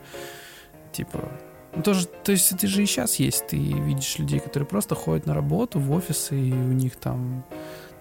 типа, 0.92 1.32
ну, 1.78 1.84
тоже, 1.84 2.08
то 2.08 2.32
есть 2.32 2.52
это 2.52 2.66
же 2.66 2.82
и 2.82 2.86
сейчас 2.88 3.18
есть. 3.18 3.48
Ты 3.48 3.58
видишь 3.58 4.18
людей, 4.18 4.40
которые 4.40 4.68
просто 4.68 4.96
ходят 4.96 5.28
на 5.28 5.36
работу 5.36 5.80
в 5.80 5.92
офисы, 5.92 6.36
и 6.36 6.52
у 6.52 6.74
них 6.74 6.96
там 6.96 7.46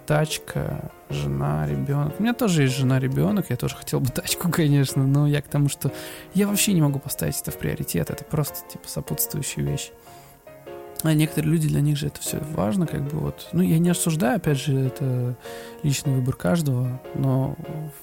тачка, 0.06 0.90
жена, 1.10 1.66
ребенок. 1.66 2.14
У 2.18 2.22
меня 2.22 2.32
тоже 2.32 2.62
есть 2.62 2.76
жена, 2.76 2.98
ребенок. 2.98 3.50
Я 3.50 3.56
тоже 3.56 3.76
хотел 3.76 4.00
бы 4.00 4.08
тачку, 4.08 4.48
конечно, 4.52 5.06
но 5.06 5.26
я 5.26 5.42
к 5.42 5.48
тому, 5.48 5.68
что 5.68 5.92
я 6.34 6.46
вообще 6.46 6.72
не 6.72 6.80
могу 6.80 6.98
поставить 6.98 7.40
это 7.40 7.50
в 7.50 7.58
приоритет. 7.58 8.10
Это 8.10 8.25
просто 8.25 8.68
типа 8.70 8.88
сопутствующая 8.88 9.64
вещь. 9.64 9.90
А 11.02 11.12
некоторые 11.12 11.52
люди, 11.52 11.68
для 11.68 11.80
них 11.80 11.96
же 11.96 12.06
это 12.06 12.20
все 12.20 12.38
важно, 12.52 12.86
как 12.86 13.02
бы 13.02 13.18
вот. 13.18 13.48
Ну, 13.52 13.62
я 13.62 13.78
не 13.78 13.90
осуждаю, 13.90 14.36
опять 14.36 14.58
же, 14.58 14.76
это 14.78 15.36
личный 15.82 16.14
выбор 16.14 16.34
каждого, 16.34 17.00
но 17.14 17.54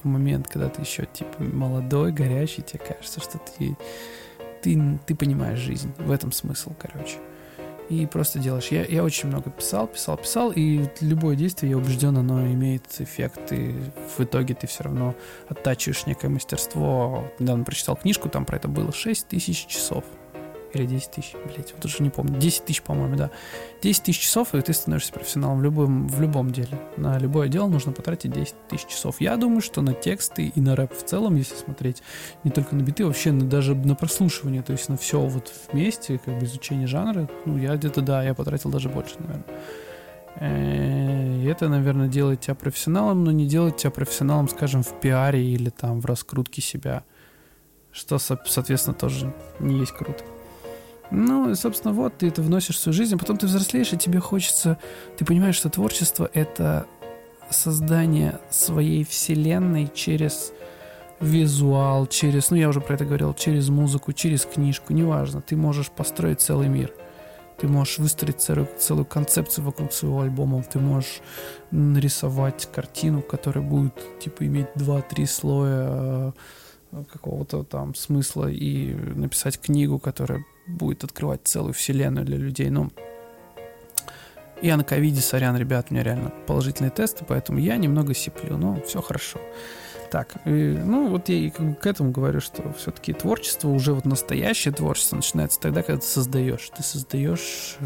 в 0.02 0.08
момент, 0.08 0.48
когда 0.48 0.70
ты 0.70 0.82
еще, 0.82 1.08
типа, 1.12 1.42
молодой, 1.42 2.12
горячий, 2.12 2.62
тебе 2.62 2.80
кажется, 2.80 3.20
что 3.20 3.40
ты, 3.40 3.76
ты, 4.62 5.00
ты 5.06 5.16
понимаешь 5.16 5.60
жизнь. 5.60 5.92
В 5.98 6.12
этом 6.12 6.32
смысл, 6.32 6.72
короче. 6.80 7.18
И 7.90 8.06
просто 8.06 8.40
делаешь. 8.40 8.68
Я, 8.68 8.86
я 8.86 9.04
очень 9.04 9.30
много 9.30 9.50
писал, 9.50 9.88
писал, 9.88 10.18
писал, 10.18 10.52
и 10.52 10.86
любое 11.02 11.36
действие, 11.36 11.72
я 11.72 11.78
убежден, 11.78 12.18
оно 12.18 12.46
имеет 12.48 12.84
эффект, 13.00 13.52
и 13.52 13.76
в 14.18 14.22
итоге 14.22 14.54
ты 14.56 14.68
все 14.68 14.84
равно 14.84 15.16
оттачиваешь 15.50 16.06
некое 16.06 16.30
мастерство. 16.30 17.26
Недавно 17.40 17.64
прочитал 17.64 17.96
книжку, 17.96 18.30
там 18.30 18.46
про 18.46 18.58
это 18.58 18.68
было 18.68 18.92
6 18.92 19.28
тысяч 19.28 19.66
часов 19.68 20.04
или 20.76 20.86
10 20.86 21.12
тысяч, 21.12 21.34
блять, 21.46 21.74
вот 21.74 21.86
уже 21.86 22.02
не 22.02 22.10
помню, 22.10 22.40
10 22.40 22.66
тысяч, 22.66 22.82
по-моему, 22.82 23.16
да. 23.16 23.32
10 23.82 24.04
тысяч 24.04 24.20
часов, 24.20 24.54
и 24.56 24.62
ты 24.62 24.74
становишься 24.74 25.14
профессионалом 25.14 25.60
в 25.60 25.64
любом, 25.64 26.08
в 26.08 26.22
любом 26.22 26.52
деле. 26.52 26.80
На 26.98 27.18
любое 27.18 27.48
дело 27.48 27.68
нужно 27.68 27.92
потратить 27.92 28.32
10 28.32 28.56
тысяч 28.70 28.88
часов. 28.88 29.22
Я 29.22 29.38
думаю, 29.38 29.62
что 29.62 29.82
на 29.82 29.94
тексты 29.94 30.48
и 30.48 30.62
на 30.62 30.76
рэп 30.76 30.94
в 30.94 31.04
целом, 31.04 31.36
если 31.36 31.56
смотреть, 31.56 32.02
не 32.44 32.52
только 32.52 32.76
на 32.76 32.82
биты, 32.82 33.06
вообще 33.06 33.32
на, 33.32 33.46
даже 33.46 33.76
на 33.76 33.96
прослушивание, 33.96 34.64
то 34.64 34.72
есть 34.72 34.90
на 34.90 34.98
все 34.98 35.20
вот 35.20 35.52
вместе, 35.72 36.18
как 36.18 36.40
бы 36.40 36.46
изучение 36.46 36.88
жанра, 36.88 37.30
ну, 37.46 37.58
я 37.58 37.76
где-то, 37.76 38.02
да, 38.02 38.24
я 38.24 38.34
потратил 38.34 38.70
даже 38.70 38.90
больше, 38.90 39.16
наверное. 39.20 39.46
Э, 40.36 41.42
и 41.42 41.46
это, 41.46 41.70
наверное, 41.70 42.08
делает 42.08 42.42
тебя 42.42 42.56
профессионалом, 42.56 43.24
но 43.24 43.32
не 43.32 43.48
делает 43.48 43.78
тебя 43.78 43.92
профессионалом, 43.92 44.50
скажем, 44.50 44.84
в 44.84 45.00
пиаре 45.00 45.44
или 45.44 45.70
там 45.70 46.00
в 46.00 46.06
раскрутке 46.06 46.62
себя. 46.62 47.04
Что, 47.92 48.18
соответственно, 48.18 48.96
тоже 48.96 49.34
не 49.60 49.80
есть 49.80 49.92
круто. 49.92 50.24
Ну, 51.12 51.54
собственно, 51.56 51.94
вот 51.94 52.18
ты 52.18 52.28
это 52.28 52.42
вносишь 52.42 52.78
в 52.78 52.80
свою 52.80 52.94
жизнь, 52.94 53.16
а 53.16 53.18
потом 53.18 53.38
ты 53.38 53.46
взрослеешь, 53.46 53.94
и 53.94 53.98
тебе 53.98 54.20
хочется... 54.20 54.78
Ты 55.18 55.26
понимаешь, 55.26 55.56
что 55.56 55.70
творчество— 55.70 56.30
это 56.34 56.88
создание 57.50 58.40
своей 58.50 59.04
вселенной 59.04 59.92
через 59.94 60.54
визуал, 61.20 62.08
через, 62.08 62.50
ну 62.50 62.58
я 62.58 62.70
уже 62.70 62.82
про 62.82 62.96
это 62.96 63.06
говорил, 63.06 63.34
через 63.34 63.70
музыку, 63.70 64.12
через 64.14 64.46
книжку, 64.46 64.94
неважно, 64.94 65.42
ты 65.42 65.56
можешь 65.56 65.90
построить 65.90 66.42
целый 66.42 66.68
мир. 66.68 66.94
Ты 67.58 67.68
можешь 67.68 68.00
выстроить 68.00 68.42
целую, 68.42 68.68
целую 68.78 69.06
концепцию 69.06 69.66
вокруг 69.66 69.94
своего 69.94 70.22
альбома, 70.22 70.64
ты 70.64 70.80
можешь 70.80 71.22
нарисовать 71.72 72.68
картину, 72.74 73.22
которая 73.22 73.64
будет, 73.64 73.94
типа, 74.20 74.46
иметь 74.46 74.68
2-3 74.76 75.26
слоя 75.28 76.34
э, 76.92 77.04
какого-то 77.12 77.64
там 77.64 77.96
смысла 77.96 78.50
и 78.50 78.94
написать 78.94 79.62
книгу, 79.62 80.00
которая 80.00 80.44
будет 80.68 81.04
открывать 81.04 81.42
целую 81.44 81.74
вселенную 81.74 82.26
для 82.26 82.38
людей. 82.38 82.70
Ну, 82.70 82.92
я 84.62 84.78
на 84.78 84.84
ковиде, 84.84 85.22
сорян, 85.22 85.58
ребят, 85.58 85.88
у 85.90 85.94
меня 85.94 86.04
реально 86.04 86.32
положительные 86.48 86.92
тесты, 86.92 87.26
поэтому 87.28 87.60
я 87.60 87.76
немного 87.76 88.14
сиплю, 88.14 88.58
но 88.58 88.82
все 88.82 89.02
хорошо. 89.02 89.42
Так, 90.10 90.36
и, 90.46 90.50
ну 90.50 91.08
вот 91.08 91.28
я 91.28 91.36
и 91.36 91.50
к 91.50 91.86
этому 91.86 92.12
говорю, 92.12 92.40
что 92.40 92.72
все-таки 92.74 93.14
творчество, 93.14 93.68
уже 93.70 93.94
вот 93.94 94.06
настоящее 94.06 94.74
творчество 94.74 95.16
начинается 95.16 95.60
тогда, 95.60 95.82
когда 95.82 96.00
ты 96.00 96.08
создаешь. 96.08 96.70
Ты 96.70 96.84
создаешь 96.84 97.78
э, 97.80 97.86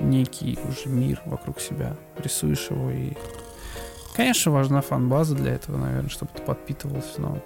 некий 0.00 0.58
уже 0.68 0.88
мир 0.88 1.20
вокруг 1.26 1.60
себя, 1.60 1.96
рисуешь 2.16 2.70
его 2.70 2.90
и... 2.90 3.12
Конечно, 4.14 4.52
важна 4.52 4.80
фан-база 4.80 5.34
для 5.34 5.54
этого, 5.54 5.76
наверное, 5.76 6.08
чтобы 6.08 6.30
ты 6.34 6.42
подпитывался, 6.42 7.20
но 7.20 7.42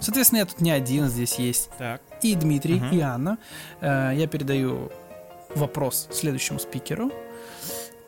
Соответственно, 0.00 0.40
я 0.40 0.46
тут 0.46 0.60
не 0.60 0.70
один, 0.70 1.06
здесь 1.08 1.34
есть 1.38 1.70
Так. 1.78 2.00
и 2.22 2.34
Дмитрий, 2.34 2.80
Мгм. 2.80 2.90
и 2.96 3.00
Анна. 3.00 3.38
Э, 3.80 4.12
Я 4.14 4.26
передаю 4.26 4.90
вопрос 5.54 6.08
следующему 6.10 6.58
спикеру. 6.58 7.10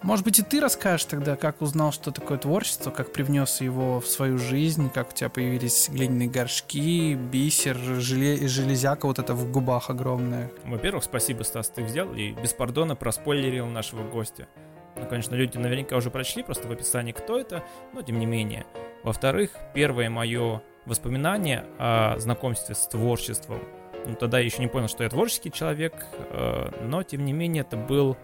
Может 0.01 0.25
быть, 0.25 0.39
и 0.39 0.43
ты 0.43 0.61
расскажешь 0.61 1.07
тогда, 1.07 1.35
как 1.35 1.61
узнал, 1.61 1.91
что 1.91 2.13
такое 2.13 2.39
творчество, 2.39 2.93
как 2.93 3.13
привнес 3.13 3.61
его 3.61 4.01
в 4.01 4.07
свою 4.07 4.39
жизнь, 4.39 4.91
как 4.95 5.11
у 5.11 5.13
тебя 5.13 5.29
появились 5.29 5.89
глиняные 5.91 6.29
горшки, 6.29 7.15
бисер, 7.15 7.77
желе- 7.77 8.47
железяка 8.47 9.07
вот 9.09 9.19
это 9.19 9.35
в 9.35 9.51
губах 9.51 9.91
огромная. 9.91 10.53
Во-первых, 10.65 11.03
спасибо, 11.03 11.43
Стас, 11.43 11.69
ты 11.71 11.83
взял 11.83 12.15
и 12.15 12.31
без 12.31 12.53
пардона 12.53 12.95
проспойлерил 12.95 13.67
нашего 13.67 14.09
гостя. 14.09 14.47
Ну, 14.95 15.05
конечно, 15.07 15.35
люди 15.35 15.59
наверняка 15.59 15.97
уже 15.97 16.11
прочли 16.11 16.45
просто 16.45 16.69
в 16.69 16.71
описании, 16.73 17.13
кто 17.13 17.37
это, 17.37 17.65
но 17.93 18.03
тем 18.03 18.21
не 18.21 18.27
менее. 18.27 18.67
Во-вторых, 19.03 19.51
первое 19.75 20.11
мое 20.11 20.63
воспоминание 20.89 21.65
о 21.79 22.19
знакомстве 22.19 22.75
с 22.75 22.87
творчеством. 22.89 23.61
Ну, 24.07 24.15
тогда 24.15 24.39
я 24.39 24.45
еще 24.45 24.61
не 24.61 24.69
понял, 24.69 24.89
что 24.89 25.05
я 25.05 25.11
творческий 25.11 25.53
человек, 25.53 25.95
э, 26.15 26.71
но 26.83 27.03
тем 27.03 27.25
не 27.25 27.33
менее 27.33 27.63
это 27.63 27.77
был 27.77 28.17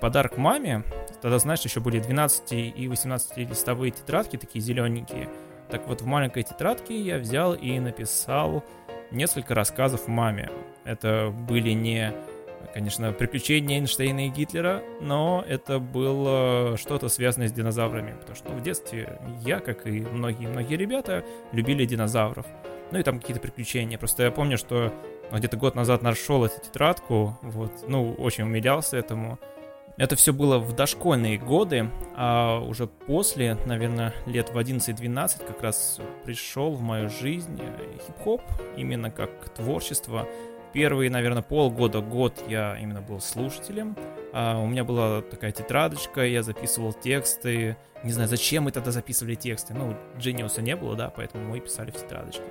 подарок 0.00 0.36
маме. 0.36 0.84
Тогда, 1.22 1.38
знаешь, 1.38 1.60
еще 1.62 1.80
были 1.80 1.98
12 1.98 2.52
и 2.52 2.88
18 2.88 3.38
листовые 3.38 3.90
тетрадки, 3.90 4.36
такие 4.36 4.60
зелененькие. 4.60 5.28
Так 5.70 5.86
вот, 5.86 6.02
в 6.02 6.06
маленькой 6.06 6.42
тетрадке 6.42 7.00
я 7.00 7.18
взял 7.18 7.54
и 7.54 7.78
написал 7.78 8.64
несколько 9.10 9.54
рассказов 9.54 10.08
маме. 10.08 10.50
Это 10.84 11.30
были 11.30 11.70
не, 11.70 12.12
конечно, 12.72 13.12
приключения 13.12 13.78
Эйнштейна 13.78 14.26
и 14.26 14.28
Гитлера, 14.30 14.82
но 15.00 15.44
это 15.46 15.78
было 15.78 16.76
что-то 16.76 17.08
связанное 17.08 17.48
с 17.48 17.52
динозаврами, 17.52 18.14
потому 18.20 18.36
что 18.36 18.50
в 18.50 18.62
детстве 18.62 19.18
я, 19.44 19.60
как 19.60 19.86
и 19.86 20.00
многие-многие 20.00 20.76
ребята, 20.76 21.24
любили 21.52 21.84
динозавров. 21.84 22.46
Ну 22.90 22.98
и 22.98 23.02
там 23.02 23.20
какие-то 23.20 23.40
приключения. 23.40 23.98
Просто 23.98 24.24
я 24.24 24.30
помню, 24.30 24.56
что 24.56 24.92
где-то 25.32 25.56
год 25.56 25.74
назад 25.74 26.02
нашел 26.02 26.44
эту 26.44 26.60
тетрадку, 26.60 27.38
вот, 27.42 27.72
ну, 27.86 28.12
очень 28.14 28.44
умилялся 28.44 28.96
этому. 28.96 29.38
Это 29.98 30.14
все 30.14 30.32
было 30.32 30.58
в 30.60 30.76
дошкольные 30.76 31.38
годы, 31.38 31.90
а 32.16 32.60
уже 32.60 32.86
после, 32.86 33.56
наверное, 33.66 34.14
лет 34.26 34.50
в 34.50 34.56
11-12 34.56 35.44
как 35.44 35.60
раз 35.60 36.00
пришел 36.24 36.70
в 36.70 36.80
мою 36.80 37.08
жизнь 37.08 37.60
э, 37.60 37.98
хип-хоп, 38.06 38.40
именно 38.76 39.10
как 39.10 39.48
творчество. 39.48 40.28
Первые, 40.72 41.10
наверное, 41.10 41.42
полгода, 41.42 42.00
год 42.00 42.42
я 42.48 42.76
именно 42.78 43.00
был 43.00 43.20
слушателем. 43.20 43.96
А, 44.32 44.58
у 44.58 44.66
меня 44.66 44.84
была 44.84 45.22
такая 45.22 45.52
тетрадочка, 45.52 46.24
я 46.26 46.42
записывал 46.42 46.92
тексты. 46.92 47.76
Не 48.04 48.12
знаю, 48.12 48.28
зачем 48.28 48.64
мы 48.64 48.70
тогда 48.70 48.90
записывали 48.90 49.34
тексты. 49.34 49.74
Ну, 49.74 49.96
Genius 50.18 50.60
не 50.60 50.76
было, 50.76 50.94
да, 50.94 51.10
поэтому 51.10 51.48
мы 51.48 51.60
писали 51.60 51.90
в 51.90 51.96
тетрадочке. 51.96 52.42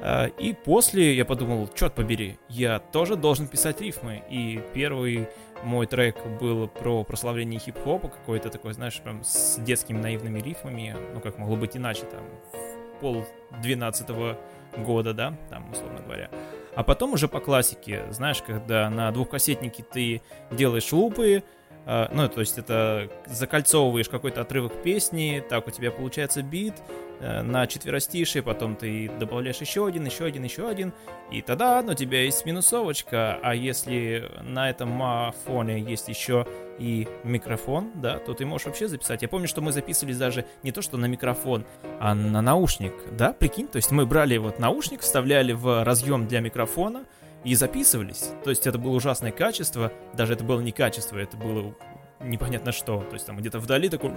А, 0.00 0.26
И 0.38 0.52
после 0.54 1.14
я 1.14 1.24
подумал, 1.24 1.68
черт 1.74 1.94
побери, 1.94 2.38
я 2.48 2.78
тоже 2.78 3.16
должен 3.16 3.46
писать 3.46 3.80
рифмы. 3.80 4.22
И 4.30 4.62
первый 4.72 5.28
мой 5.62 5.86
трек 5.86 6.16
был 6.40 6.68
про 6.68 7.04
прославление 7.04 7.60
хип-хопа, 7.60 8.08
какой-то 8.08 8.48
такой, 8.48 8.72
знаешь, 8.72 8.98
прям 9.00 9.22
с 9.22 9.58
детскими 9.58 9.98
наивными 9.98 10.40
рифмами. 10.40 10.96
Ну, 11.14 11.20
как 11.20 11.38
могло 11.38 11.56
быть 11.56 11.76
иначе, 11.76 12.02
там, 12.04 12.22
пол 13.00 13.24
двенадцатого 13.62 14.38
года, 14.78 15.12
да, 15.12 15.34
там, 15.50 15.70
условно 15.70 16.00
говоря. 16.00 16.30
А 16.74 16.82
потом 16.82 17.12
уже 17.12 17.28
по 17.28 17.40
классике, 17.40 18.06
знаешь, 18.10 18.42
когда 18.42 18.88
на 18.88 19.10
двухкассетнике 19.10 19.82
ты 19.82 20.22
делаешь 20.50 20.90
лупы, 20.92 21.42
ну, 21.84 22.28
то 22.28 22.40
есть 22.40 22.58
это 22.58 23.08
закольцовываешь 23.26 24.08
какой-то 24.08 24.42
отрывок 24.42 24.82
песни, 24.82 25.42
так 25.48 25.66
у 25.66 25.70
тебя 25.70 25.90
получается 25.90 26.42
бит, 26.42 26.74
э, 27.20 27.42
на 27.42 27.66
четверостишие, 27.66 28.42
потом 28.42 28.76
ты 28.76 29.10
добавляешь 29.18 29.58
еще 29.58 29.86
один, 29.86 30.04
еще 30.04 30.24
один, 30.24 30.44
еще 30.44 30.68
один, 30.68 30.92
и 31.30 31.42
тогда 31.42 31.80
у 31.80 31.94
тебя 31.94 32.22
есть 32.22 32.46
минусовочка, 32.46 33.38
а 33.42 33.54
если 33.54 34.30
на 34.42 34.70
этом 34.70 35.02
а, 35.02 35.34
фоне 35.44 35.80
есть 35.80 36.08
еще 36.08 36.46
и 36.78 37.08
микрофон, 37.24 37.90
да, 37.94 38.18
то 38.18 38.34
ты 38.34 38.46
можешь 38.46 38.66
вообще 38.66 38.86
записать. 38.86 39.22
Я 39.22 39.28
помню, 39.28 39.48
что 39.48 39.60
мы 39.60 39.72
записывались 39.72 40.18
даже 40.18 40.46
не 40.62 40.72
то, 40.72 40.82
что 40.82 40.96
на 40.96 41.06
микрофон, 41.06 41.64
а 42.00 42.14
на 42.14 42.42
наушник, 42.42 42.94
да, 43.12 43.32
прикинь, 43.32 43.66
то 43.66 43.76
есть 43.76 43.90
мы 43.90 44.06
брали 44.06 44.36
вот 44.36 44.58
наушник, 44.58 45.00
вставляли 45.00 45.52
в 45.52 45.84
разъем 45.84 46.28
для 46.28 46.40
микрофона 46.40 47.04
и 47.44 47.54
записывались. 47.54 48.30
То 48.44 48.50
есть 48.50 48.66
это 48.66 48.78
было 48.78 48.92
ужасное 48.92 49.32
качество, 49.32 49.92
даже 50.14 50.34
это 50.34 50.44
было 50.44 50.60
не 50.60 50.72
качество, 50.72 51.18
это 51.18 51.36
было 51.36 51.74
непонятно 52.20 52.72
что. 52.72 53.02
То 53.02 53.14
есть 53.14 53.26
там 53.26 53.36
где-то 53.36 53.58
вдали 53.58 53.88
такой... 53.88 54.10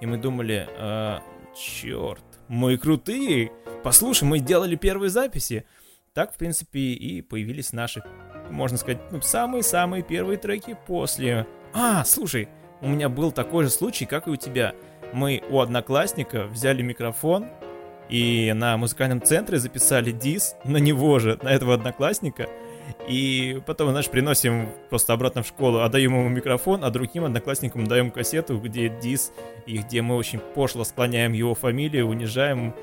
И 0.00 0.06
мы 0.06 0.18
думали, 0.18 0.68
«А, 0.78 1.20
черт, 1.54 2.24
мы 2.48 2.76
крутые. 2.78 3.52
Послушай, 3.82 4.24
мы 4.24 4.38
делали 4.38 4.76
первые 4.76 5.10
записи. 5.10 5.64
Так, 6.12 6.34
в 6.34 6.38
принципе, 6.38 6.80
и 6.80 7.22
появились 7.22 7.72
наши, 7.72 8.02
можно 8.50 8.76
сказать, 8.78 9.00
ну, 9.12 9.20
самые-самые 9.20 10.02
первые 10.02 10.38
треки 10.38 10.76
после... 10.86 11.46
А, 11.72 12.04
слушай, 12.04 12.48
у 12.80 12.88
меня 12.88 13.08
был 13.08 13.30
такой 13.30 13.64
же 13.64 13.70
случай, 13.70 14.06
как 14.06 14.26
и 14.26 14.30
у 14.30 14.36
тебя. 14.36 14.74
Мы 15.12 15.42
у 15.48 15.60
одноклассника 15.60 16.46
взяли 16.46 16.82
микрофон 16.82 17.48
и 18.10 18.52
на 18.54 18.76
музыкальном 18.76 19.22
центре 19.22 19.58
записали 19.58 20.10
дис 20.10 20.56
на 20.64 20.78
него 20.78 21.18
же, 21.18 21.38
на 21.42 21.48
этого 21.48 21.74
одноклассника. 21.74 22.48
И 23.08 23.62
потом, 23.66 23.90
знаешь, 23.90 24.10
приносим 24.10 24.68
просто 24.88 25.12
обратно 25.12 25.42
в 25.42 25.46
школу, 25.46 25.80
отдаем 25.80 26.12
ему 26.12 26.28
микрофон, 26.28 26.84
а 26.84 26.90
другим 26.90 27.24
одноклассникам 27.24 27.86
даем 27.86 28.10
кассету, 28.10 28.58
где 28.58 28.88
дис, 28.88 29.32
и 29.66 29.78
где 29.78 30.02
мы 30.02 30.16
очень 30.16 30.40
пошло 30.40 30.82
склоняем 30.82 31.32
его 31.32 31.54
фамилию, 31.54 32.08
унижаем, 32.08 32.74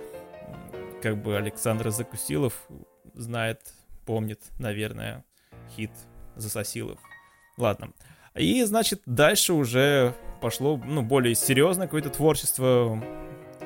как 1.01 1.21
бы 1.21 1.35
Александр 1.35 1.89
Закусилов 1.89 2.53
знает, 3.13 3.61
помнит, 4.05 4.39
наверное, 4.59 5.25
хит 5.75 5.91
Засосилов. 6.35 6.99
Ладно. 7.57 7.91
И, 8.33 8.63
значит, 8.63 9.01
дальше 9.05 9.53
уже 9.53 10.13
пошло, 10.41 10.77
ну, 10.77 11.01
более 11.01 11.35
серьезное 11.35 11.87
какое-то 11.87 12.11
творчество 12.11 13.03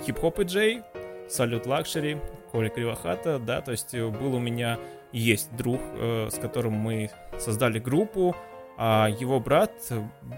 хип-хоп 0.06 0.39
и 0.39 0.44
джей, 0.44 0.82
салют 1.31 1.65
лакшери, 1.65 2.17
Коля 2.51 2.69
Кривохата, 2.69 3.39
да, 3.39 3.61
то 3.61 3.71
есть 3.71 3.93
был 3.93 4.35
у 4.35 4.39
меня, 4.39 4.77
есть 5.11 5.55
друг, 5.55 5.79
э, 5.95 6.29
с 6.31 6.38
которым 6.38 6.73
мы 6.73 7.09
создали 7.39 7.79
группу, 7.79 8.35
а 8.77 9.07
его 9.07 9.39
брат 9.39 9.71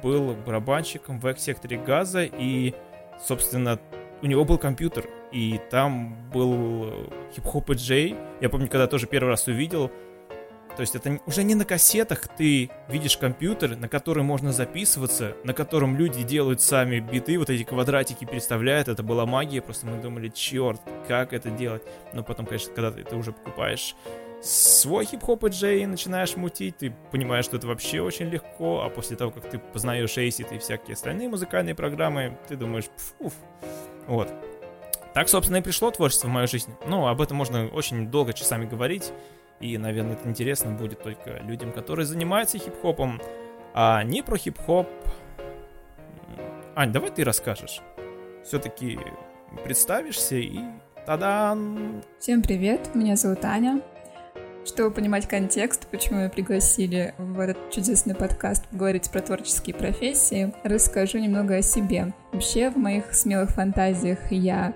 был 0.04 0.36
барабанщиком 0.46 1.20
в 1.20 1.28
X-секторе 1.30 1.78
газа, 1.78 2.24
и, 2.24 2.74
собственно, 3.20 3.80
у 4.22 4.26
него 4.26 4.46
был 4.46 4.58
компьютер, 4.58 5.06
и 5.32 5.60
там 5.70 6.30
был 6.32 7.10
хип-хоп 7.34 7.72
и 7.72 7.74
джей. 7.74 8.16
Я 8.42 8.50
помню, 8.50 8.68
когда 8.68 8.88
тоже 8.88 9.08
первый 9.08 9.30
раз 9.30 9.48
увидел, 9.48 9.92
то 10.76 10.82
есть 10.82 10.96
это 10.96 11.20
уже 11.26 11.44
не 11.44 11.56
на 11.56 11.66
кассетах 11.66 12.28
ты 12.28 12.70
видишь 12.88 13.18
компьютер, 13.18 13.76
на 13.76 13.88
который 13.88 14.24
можно 14.24 14.52
записываться, 14.52 15.36
на 15.44 15.54
котором 15.54 15.98
люди 15.98 16.24
делают 16.24 16.62
сами 16.62 17.00
биты, 17.00 17.38
вот 17.38 17.50
эти 17.50 17.64
квадратики 17.64 18.26
переставляют, 18.26 18.88
это 18.88 19.04
была 19.04 19.26
магия, 19.26 19.62
просто 19.62 19.86
мы 19.86 20.02
думали, 20.02 20.30
черт, 20.30 20.82
как 21.08 21.34
это 21.34 21.50
делать. 21.50 21.84
Но 22.14 22.24
потом, 22.24 22.46
конечно, 22.46 22.74
когда 22.74 22.92
ты, 22.92 23.04
ты 23.04 23.16
уже 23.16 23.32
покупаешь 23.32 23.96
свой 24.42 25.06
хип-хоп 25.06 25.46
и 25.46 25.50
джей 25.50 25.86
начинаешь 25.86 26.36
мутить, 26.36 26.78
ты 26.78 26.94
понимаешь, 27.12 27.46
что 27.46 27.58
это 27.58 27.68
вообще 27.68 28.02
очень 28.02 28.28
легко, 28.28 28.82
а 28.82 28.90
после 28.90 29.16
того, 29.16 29.32
как 29.32 29.50
ты 29.50 29.58
познаешь 29.58 30.18
ACID 30.18 30.56
и 30.56 30.60
всякие 30.60 30.94
остальные 30.96 31.30
музыкальные 31.30 31.76
программы, 31.76 32.38
ты 32.48 32.58
думаешь, 32.58 32.86
пф, 33.20 33.34
вот. 34.08 34.30
Так, 35.14 35.30
собственно, 35.30 35.58
и 35.58 35.62
пришло 35.62 35.92
творчество 35.92 36.28
в 36.28 36.32
мою 36.32 36.48
жизнь. 36.48 36.74
Ну, 36.88 37.08
об 37.08 37.22
этом 37.22 37.38
можно 37.38 37.68
очень 37.68 38.08
долго 38.08 38.34
часами 38.34 38.66
говорить. 38.66 39.14
И, 39.64 39.78
наверное, 39.78 40.16
это 40.16 40.28
интересно 40.28 40.72
будет 40.72 41.02
только 41.02 41.40
людям, 41.44 41.72
которые 41.72 42.06
занимаются 42.06 42.58
хип-хопом, 42.58 43.22
а 43.74 44.04
не 44.04 44.22
про 44.22 44.36
хип-хоп. 44.36 44.90
Ань, 46.76 46.92
давай 46.92 47.12
ты 47.12 47.24
расскажешь. 47.24 47.80
Все-таки 48.44 49.00
представишься 49.64 50.36
и 50.36 50.60
тадан! 51.06 52.04
Всем 52.20 52.42
привет, 52.42 52.94
меня 52.94 53.16
зовут 53.16 53.46
Аня. 53.46 53.80
Чтобы 54.66 54.92
понимать 54.92 55.30
контекст, 55.30 55.88
почему 55.88 56.20
меня 56.20 56.30
пригласили 56.30 57.16
в 57.18 57.40
этот 57.40 57.72
чудесный 57.72 58.16
подкаст 58.16 58.68
поговорить 58.68 59.10
про 59.12 59.22
творческие 59.22 59.78
профессии, 59.78 60.54
расскажу 60.66 61.20
немного 61.20 61.56
о 61.56 61.62
себе. 61.62 62.14
Вообще, 62.34 62.70
в 62.70 62.76
моих 62.76 63.14
смелых 63.14 63.52
фантазиях 63.52 64.30
я 64.30 64.74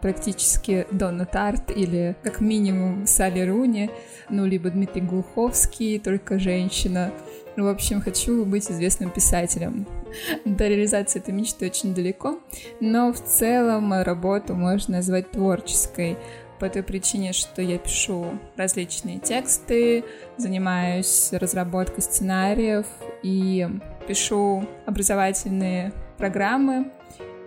практически 0.00 0.86
Донна 0.90 1.26
Тарт 1.26 1.70
или 1.70 2.16
как 2.22 2.40
минимум 2.40 3.06
Салли 3.06 3.40
Руни, 3.40 3.90
ну, 4.28 4.44
либо 4.44 4.70
Дмитрий 4.70 5.02
Глуховский, 5.02 5.98
только 5.98 6.38
женщина. 6.38 7.12
Ну, 7.56 7.64
в 7.64 7.68
общем, 7.68 8.00
хочу 8.00 8.44
быть 8.44 8.70
известным 8.70 9.10
писателем. 9.10 9.86
До 10.44 10.66
реализации 10.66 11.18
этой 11.20 11.32
мечты 11.32 11.66
очень 11.66 11.94
далеко, 11.94 12.38
но 12.80 13.12
в 13.12 13.20
целом 13.20 13.92
работу 14.02 14.54
можно 14.54 14.96
назвать 14.96 15.30
творческой 15.30 16.16
по 16.58 16.68
той 16.68 16.82
причине, 16.82 17.32
что 17.32 17.62
я 17.62 17.78
пишу 17.78 18.26
различные 18.56 19.18
тексты, 19.18 20.04
занимаюсь 20.36 21.30
разработкой 21.32 22.02
сценариев 22.02 22.86
и 23.22 23.66
пишу 24.06 24.66
образовательные 24.84 25.92
программы 26.18 26.90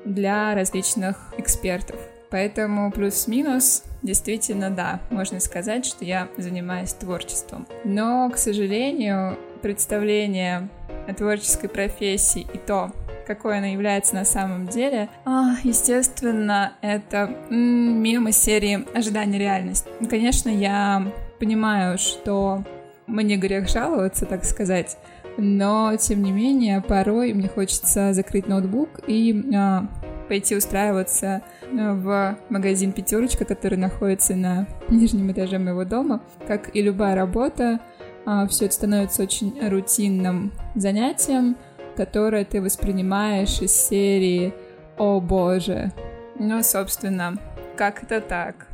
для 0.04 0.56
различных 0.56 1.34
экспертов. 1.38 2.00
Поэтому 2.34 2.92
плюс-минус, 2.92 3.84
действительно, 4.02 4.72
да, 4.72 5.02
можно 5.12 5.40
сказать, 5.40 5.86
что 5.86 6.04
я 6.04 6.30
занимаюсь 6.36 6.92
творчеством. 6.92 7.68
Но, 7.84 8.28
к 8.32 8.40
сожалению, 8.40 9.38
представление 9.62 10.68
о 11.08 11.14
творческой 11.14 11.70
профессии 11.70 12.48
и 12.52 12.58
то, 12.58 12.92
какой 13.28 13.60
она 13.60 13.68
является 13.68 14.16
на 14.16 14.26
самом 14.26 14.66
деле, 14.66 15.10
а, 15.26 15.58
естественно, 15.64 16.74
это 16.82 17.38
м, 17.52 18.02
мимо 18.02 18.32
серии 18.32 18.84
«Ожидание 18.98 19.40
реальность». 19.40 19.86
Конечно, 20.10 20.50
я 20.50 21.06
понимаю, 21.40 22.00
что 22.00 22.64
мне 23.06 23.38
грех 23.38 23.70
жаловаться, 23.70 24.26
так 24.26 24.44
сказать, 24.44 24.98
но, 25.38 25.96
тем 25.98 26.24
не 26.24 26.32
менее, 26.32 26.82
порой 26.82 27.32
мне 27.34 27.48
хочется 27.48 28.12
закрыть 28.14 28.48
ноутбук 28.48 29.02
и 29.06 29.52
а, 29.56 29.88
пойти 30.28 30.56
устраиваться 30.56 31.42
в 31.72 32.38
магазин 32.50 32.92
«Пятерочка», 32.92 33.46
который 33.46 33.78
находится 33.78 34.36
на 34.36 34.68
нижнем 34.90 35.32
этаже 35.32 35.60
моего 35.60 35.86
дома. 35.86 36.24
Как 36.48 36.76
и 36.76 36.82
любая 36.82 37.16
работа, 37.16 37.80
а, 38.26 38.48
все 38.48 38.66
это 38.66 38.76
становится 38.76 39.24
очень 39.24 39.56
рутинным 39.70 40.54
занятием, 40.76 41.58
которое 41.96 42.46
ты 42.46 42.62
воспринимаешь 42.62 43.62
из 43.62 43.72
серии 43.72 44.54
«О 44.98 45.20
боже». 45.20 45.92
Ну, 46.40 46.64
собственно, 46.64 47.38
как 47.76 48.04
это 48.04 48.22
так? 48.22 48.68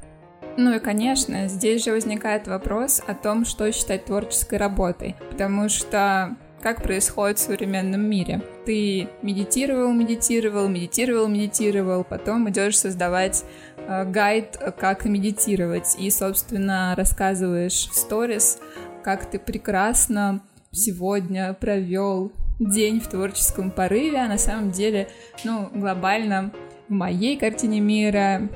Ну 0.57 0.75
и, 0.75 0.79
конечно, 0.79 1.47
здесь 1.47 1.85
же 1.85 1.91
возникает 1.91 2.47
вопрос 2.47 3.01
о 3.05 3.13
том, 3.13 3.45
что 3.45 3.71
считать 3.71 4.05
творческой 4.05 4.57
работой, 4.57 5.15
потому 5.29 5.69
что 5.69 6.35
как 6.61 6.83
происходит 6.83 7.37
в 7.37 7.41
современном 7.41 8.01
мире. 8.01 8.41
Ты 8.65 9.07
медитировал, 9.21 9.91
медитировал, 9.93 10.67
медитировал, 10.67 11.27
медитировал, 11.27 12.03
потом 12.03 12.49
идешь 12.49 12.77
создавать 12.77 13.43
э, 13.77 14.05
гайд, 14.05 14.57
как 14.77 15.05
медитировать, 15.05 15.95
и, 15.97 16.09
собственно, 16.11 16.93
рассказываешь 16.97 17.89
в 17.89 17.95
сторис, 17.95 18.59
как 19.03 19.29
ты 19.29 19.39
прекрасно 19.39 20.41
сегодня 20.71 21.53
провел 21.53 22.31
день 22.59 22.99
в 22.99 23.07
творческом 23.07 23.71
порыве, 23.71 24.19
а 24.19 24.27
на 24.27 24.37
самом 24.37 24.71
деле, 24.71 25.07
ну, 25.43 25.69
глобально 25.73 26.51
в 26.87 26.91
моей 26.91 27.37
картине 27.37 27.79
мира, 27.79 28.49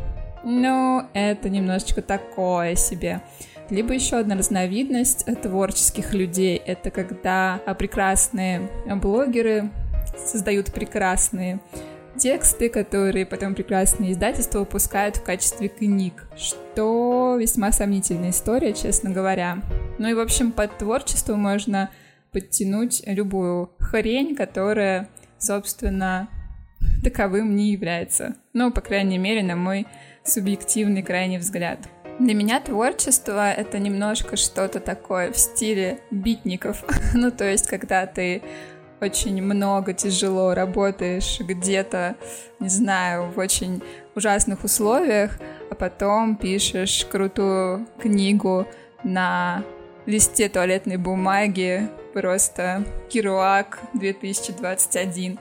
ну, 0.44 1.04
это 1.14 1.50
немножечко 1.50 2.02
такое 2.02 2.76
себе. 2.76 3.22
Либо 3.74 3.96
еще 3.96 4.18
одна 4.18 4.38
разновидность 4.38 5.26
творческих 5.42 6.14
людей— 6.14 6.58
это 6.68 6.92
когда 6.92 7.60
прекрасные 7.80 8.70
блогеры 9.02 9.72
создают 10.16 10.72
прекрасные 10.72 11.60
тексты, 12.16 12.70
которые 12.70 13.26
потом 13.26 13.56
прекрасные 13.56 14.12
издательства 14.12 14.60
выпускают 14.60 15.18
в 15.18 15.24
качестве 15.24 15.70
книг, 15.70 16.28
что 16.38 17.36
весьма 17.40 17.72
сомнительная 17.72 18.30
история, 18.30 18.74
честно 18.74 19.10
говоря. 19.10 19.64
Ну 19.98 20.08
и, 20.08 20.14
в 20.14 20.20
общем, 20.20 20.52
под 20.52 20.78
творчество 20.78 21.36
можно 21.36 21.90
подтянуть 22.32 23.02
любую 23.08 23.72
хрень, 23.80 24.36
которая, 24.36 25.10
собственно, 25.40 26.30
таковым 27.04 27.56
не 27.56 27.72
является. 27.72 28.36
Ну, 28.54 28.72
по 28.72 28.82
крайней 28.82 29.18
мере, 29.18 29.42
на 29.42 29.56
мой 29.56 29.88
субъективный 30.24 31.02
крайний 31.02 31.40
взгляд. 31.40 31.80
Для 32.20 32.36
меня 32.36 32.60
творчество— 32.60 33.52
это 33.54 33.80
немножко 33.80 34.38
что-то 34.38 34.80
такое 34.80 35.32
в 35.32 35.38
стиле 35.38 36.00
битников. 36.12 36.84
ну, 37.14 37.32
то 37.32 37.44
есть, 37.46 37.68
когда 37.68 38.06
ты 38.06 38.44
очень 39.02 39.42
много 39.42 39.94
тяжело 39.94 40.54
работаешь 40.54 41.40
где-то, 41.40 42.16
не 42.60 42.70
знаю, 42.70 43.32
в 43.32 43.40
очень 43.40 43.82
ужасных 44.16 44.64
условиях, 44.64 45.40
а 45.70 45.76
потом 45.76 46.36
пишешь 46.36 47.06
крутую 47.12 47.88
книгу 48.00 48.68
на 49.04 49.64
листе 50.06 50.50
туалетной 50.50 50.98
бумаги, 50.98 51.90
просто 52.14 52.86
Кируак 53.10 53.80
2021. 53.94 55.40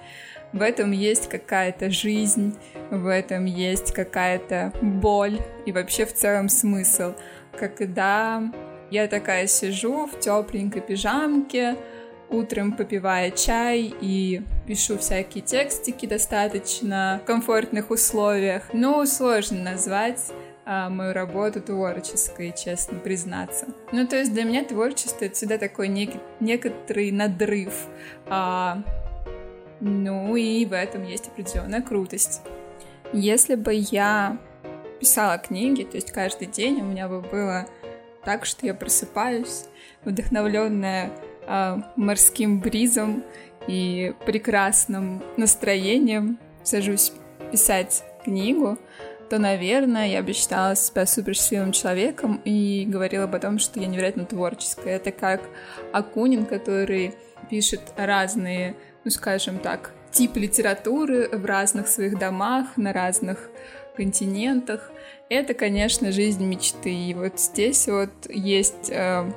В 0.52 0.60
этом 0.60 0.90
есть 0.90 1.28
какая-то 1.28 1.90
жизнь, 1.90 2.54
в 2.90 3.06
этом 3.06 3.46
есть 3.46 3.92
какая-то 3.92 4.72
боль 4.82 5.40
и 5.64 5.72
вообще 5.72 6.04
в 6.04 6.12
целом 6.12 6.48
смысл. 6.48 7.14
Когда 7.58 8.42
я 8.90 9.08
такая 9.08 9.46
сижу 9.46 10.06
в 10.06 10.20
тепленькой 10.20 10.82
пижамке, 10.82 11.76
утром 12.28 12.72
попивая 12.72 13.30
чай 13.30 13.94
и 14.00 14.42
пишу 14.66 14.98
всякие 14.98 15.42
текстики 15.42 16.06
достаточно 16.06 17.20
в 17.22 17.26
комфортных 17.26 17.90
условиях. 17.90 18.64
Ну, 18.72 19.04
сложно 19.06 19.62
назвать 19.62 20.32
а, 20.64 20.88
мою 20.88 21.12
работу 21.12 21.60
творческой, 21.60 22.54
честно 22.56 22.98
признаться. 22.98 23.66
Ну, 23.92 24.06
то 24.06 24.16
есть 24.16 24.32
для 24.32 24.44
меня 24.44 24.64
творчество— 24.64 25.24
это 25.26 25.34
всегда 25.34 25.58
такой 25.58 25.88
нек- 25.88 26.20
некоторый 26.40 27.10
надрыв. 27.10 27.72
А, 28.28 28.82
ну 29.82 30.36
и 30.36 30.64
в 30.64 30.72
этом 30.74 31.04
есть 31.04 31.26
определенная 31.26 31.82
крутость. 31.82 32.40
Если 33.12 33.56
бы 33.56 33.74
я 33.74 34.38
писала 35.00 35.38
книги, 35.38 35.82
то 35.82 35.96
есть 35.96 36.12
каждый 36.12 36.46
день 36.46 36.80
у 36.80 36.84
меня 36.84 37.08
бы 37.08 37.20
было 37.20 37.66
так, 38.24 38.46
что 38.46 38.64
я 38.64 38.74
просыпаюсь, 38.74 39.64
вдохновленная 40.04 41.10
э, 41.46 41.76
морским 41.96 42.60
бризом 42.60 43.24
и 43.66 44.14
прекрасным 44.24 45.20
настроением, 45.36 46.38
сажусь 46.62 47.12
писать 47.50 48.04
книгу, 48.24 48.78
то, 49.28 49.38
наверное, 49.40 50.06
я 50.06 50.22
бы 50.22 50.32
считала 50.32 50.76
себя 50.76 51.06
суперсчастливым 51.06 51.72
человеком 51.72 52.40
и 52.44 52.84
говорила 52.86 53.26
бы 53.26 53.38
о 53.38 53.40
том, 53.40 53.58
что 53.58 53.80
я 53.80 53.88
невероятно 53.88 54.26
творческая. 54.26 54.96
Это 54.96 55.10
как 55.10 55.42
Акунин, 55.92 56.46
который 56.46 57.14
пишет 57.50 57.80
разные, 57.96 58.76
ну, 59.04 59.10
скажем 59.10 59.58
так, 59.58 59.92
типы 60.10 60.40
литературы 60.40 61.28
в 61.32 61.44
разных 61.44 61.88
своих 61.88 62.18
домах, 62.18 62.76
на 62.76 62.92
разных 62.92 63.50
континентах. 63.96 64.90
Это, 65.28 65.54
конечно, 65.54 66.12
жизнь 66.12 66.44
мечты. 66.44 66.92
И 66.92 67.14
вот 67.14 67.40
здесь 67.40 67.88
вот 67.88 68.10
есть 68.28 68.90
э, 68.90 69.30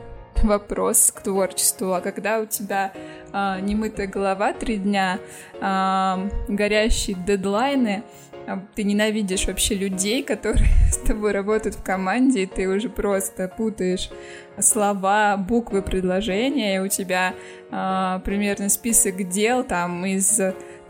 вопрос 0.43 1.11
к 1.11 1.21
творчеству. 1.21 1.93
А 1.93 2.01
когда 2.01 2.39
у 2.39 2.45
тебя 2.45 2.91
э, 3.33 3.59
немытая 3.61 4.07
голова 4.07 4.53
три 4.53 4.77
дня, 4.77 5.19
э, 5.53 6.29
горящие 6.47 7.15
дедлайны, 7.15 8.03
ты 8.75 8.83
ненавидишь 8.83 9.47
вообще 9.47 9.75
людей, 9.75 10.23
которые 10.23 10.69
с 10.91 10.97
тобой 10.97 11.31
работают 11.31 11.75
в 11.75 11.83
команде, 11.83 12.43
и 12.43 12.45
ты 12.45 12.67
уже 12.67 12.89
просто 12.89 13.47
путаешь 13.47 14.09
слова, 14.59 15.37
буквы 15.37 15.81
предложения, 15.81 16.75
и 16.75 16.79
у 16.79 16.87
тебя 16.87 17.33
э, 17.71 18.19
примерно 18.23 18.69
список 18.69 19.27
дел 19.29 19.63
там 19.63 20.05
из 20.05 20.39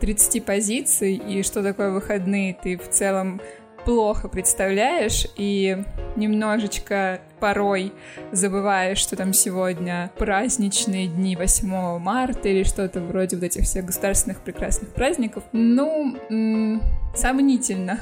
30 0.00 0.44
позиций, 0.44 1.14
и 1.14 1.42
что 1.42 1.62
такое 1.62 1.90
выходные, 1.90 2.56
ты 2.60 2.76
в 2.76 2.88
целом 2.90 3.40
плохо 3.84 4.28
представляешь 4.28 5.26
и 5.36 5.84
немножечко 6.16 7.20
порой 7.40 7.92
забываешь, 8.32 8.98
что 8.98 9.16
там 9.16 9.32
сегодня 9.32 10.10
праздничные 10.16 11.08
дни 11.08 11.36
8 11.36 11.98
марта 11.98 12.48
или 12.48 12.62
что-то 12.62 13.00
вроде 13.00 13.36
вот 13.36 13.44
этих 13.44 13.64
всех 13.64 13.84
государственных 13.86 14.40
прекрасных 14.40 14.90
праздников. 14.90 15.44
Ну, 15.52 16.16
м- 16.30 16.82
сомнительно 17.14 17.98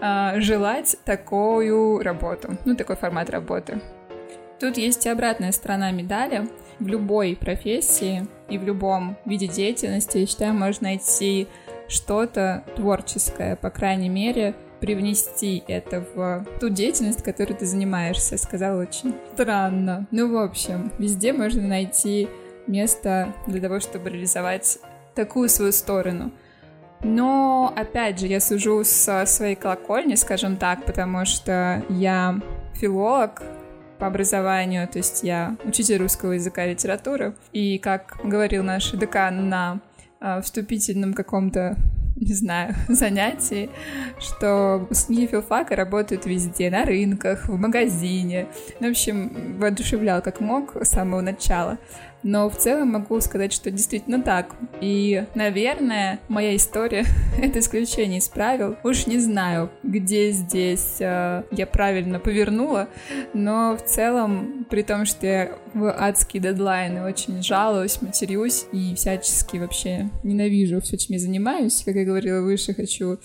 а, 0.00 0.40
желать 0.40 0.96
такую 1.04 2.00
работу, 2.02 2.56
ну, 2.64 2.74
такой 2.74 2.96
формат 2.96 3.30
работы. 3.30 3.80
Тут 4.58 4.76
есть 4.78 5.04
и 5.06 5.08
обратная 5.08 5.52
сторона 5.52 5.90
медали. 5.90 6.48
В 6.78 6.88
любой 6.88 7.36
профессии 7.36 8.26
и 8.48 8.58
в 8.58 8.64
любом 8.64 9.16
виде 9.24 9.46
деятельности, 9.46 10.18
я 10.18 10.26
считаю, 10.26 10.54
можно 10.54 10.88
найти 10.88 11.46
что-то 11.86 12.64
творческое, 12.74 13.56
по 13.56 13.70
крайней 13.70 14.08
мере, 14.08 14.54
привнести 14.84 15.64
это 15.66 16.04
в 16.14 16.46
ту 16.60 16.68
деятельность, 16.68 17.22
которой 17.22 17.54
ты 17.54 17.64
занимаешься. 17.64 18.36
Сказал 18.36 18.76
очень 18.76 19.14
странно. 19.32 20.06
Ну, 20.10 20.30
в 20.30 20.36
общем, 20.36 20.92
везде 20.98 21.32
можно 21.32 21.62
найти 21.62 22.28
место 22.66 23.32
для 23.46 23.62
того, 23.62 23.80
чтобы 23.80 24.10
реализовать 24.10 24.78
такую 25.14 25.48
свою 25.48 25.72
сторону. 25.72 26.32
Но, 27.02 27.72
опять 27.74 28.20
же, 28.20 28.26
я 28.26 28.40
сужу 28.40 28.84
со 28.84 29.24
своей 29.24 29.54
колокольни, 29.54 30.16
скажем 30.16 30.58
так, 30.58 30.84
потому 30.84 31.24
что 31.24 31.82
я 31.88 32.38
филолог 32.74 33.42
по 33.98 34.06
образованию, 34.06 34.86
то 34.86 34.98
есть 34.98 35.22
я 35.22 35.56
учитель 35.64 35.96
русского 35.96 36.32
языка 36.32 36.66
и 36.66 36.72
литературы. 36.72 37.34
И, 37.52 37.78
как 37.78 38.18
говорил 38.22 38.62
наш 38.62 38.90
декан 38.90 39.48
на 39.48 39.80
э, 40.20 40.42
вступительном 40.42 41.14
каком-то 41.14 41.76
не 42.16 42.34
знаю, 42.34 42.74
занятий, 42.88 43.70
что 44.18 44.86
СМИ 44.90 45.26
филфака 45.26 45.76
работают 45.76 46.26
везде, 46.26 46.70
на 46.70 46.84
рынках, 46.84 47.48
в 47.48 47.56
магазине. 47.56 48.46
Ну, 48.80 48.88
в 48.88 48.90
общем, 48.90 49.58
воодушевлял 49.58 50.22
как 50.22 50.40
мог 50.40 50.76
с 50.76 50.90
самого 50.90 51.20
начала. 51.20 51.78
Но 52.24 52.48
в 52.48 52.56
целом 52.56 52.88
могу 52.88 53.20
сказать, 53.20 53.52
что 53.52 53.70
действительно 53.70 54.20
так. 54.22 54.56
И, 54.80 55.26
наверное, 55.34 56.20
моя 56.28 56.56
история— 56.56 57.04
это 57.38 57.58
исключение 57.58 58.18
из 58.18 58.28
правил. 58.28 58.76
Уж 58.82 59.06
не 59.06 59.18
знаю, 59.18 59.70
где 59.82 60.30
здесь 60.30 60.96
э, 61.00 61.44
я 61.50 61.66
правильно 61.66 62.18
повернула, 62.18 62.88
но 63.34 63.76
в 63.76 63.84
целом, 63.84 64.66
при 64.70 64.82
том, 64.82 65.04
что 65.04 65.26
я 65.26 65.52
в 65.74 65.92
адские 65.92 66.42
дедлайны 66.42 67.04
очень 67.04 67.42
жалуюсь, 67.42 68.00
матерюсь 68.00 68.64
и 68.72 68.94
всячески 68.94 69.58
вообще 69.58 70.08
ненавижу 70.22 70.80
все, 70.80 70.96
чем 70.96 71.12
я 71.14 71.18
занимаюсь. 71.18 71.82
Как 71.84 71.94
я 71.94 72.06
говорила 72.06 72.40
выше, 72.40 72.72
хочу 72.72 73.18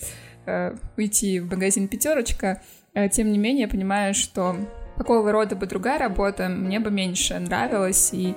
э, 0.44 0.74
уйти 0.98 1.40
в 1.40 1.50
магазин 1.50 1.88
«Пятерочка», 1.88 2.60
э, 2.92 3.08
тем 3.08 3.32
не 3.32 3.38
менее, 3.38 3.62
я 3.62 3.68
понимаю, 3.68 4.12
что 4.12 4.56
какого 5.00 5.32
рода 5.32 5.56
бы 5.56 5.66
другая 5.66 5.98
работа 5.98 6.50
мне 6.50 6.78
бы 6.78 6.90
меньше 6.90 7.38
нравилась 7.38 8.10
и 8.12 8.34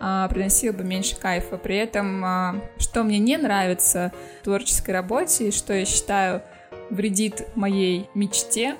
а, 0.00 0.28
приносила 0.28 0.72
бы 0.72 0.82
меньше 0.82 1.16
кайфа. 1.16 1.58
При 1.58 1.76
этом, 1.76 2.24
а, 2.24 2.56
что 2.78 3.02
мне 3.04 3.18
не 3.18 3.36
нравится 3.36 4.12
в 4.40 4.44
творческой 4.44 4.92
работе 4.92 5.48
и 5.48 5.52
что 5.52 5.74
я 5.74 5.84
считаю 5.84 6.42
вредит 6.88 7.46
моей 7.54 8.08
мечте, 8.14 8.76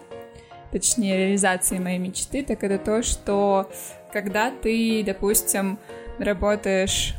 точнее 0.73 1.19
реализации 1.19 1.79
моей 1.79 1.99
мечты, 1.99 2.43
так 2.43 2.65
это 2.65 2.79
то, 2.79 3.03
что 3.03 3.71
когда 4.13 4.51
ты, 4.51 5.03
допустим, 5.05 5.79
работаешь 6.19 7.15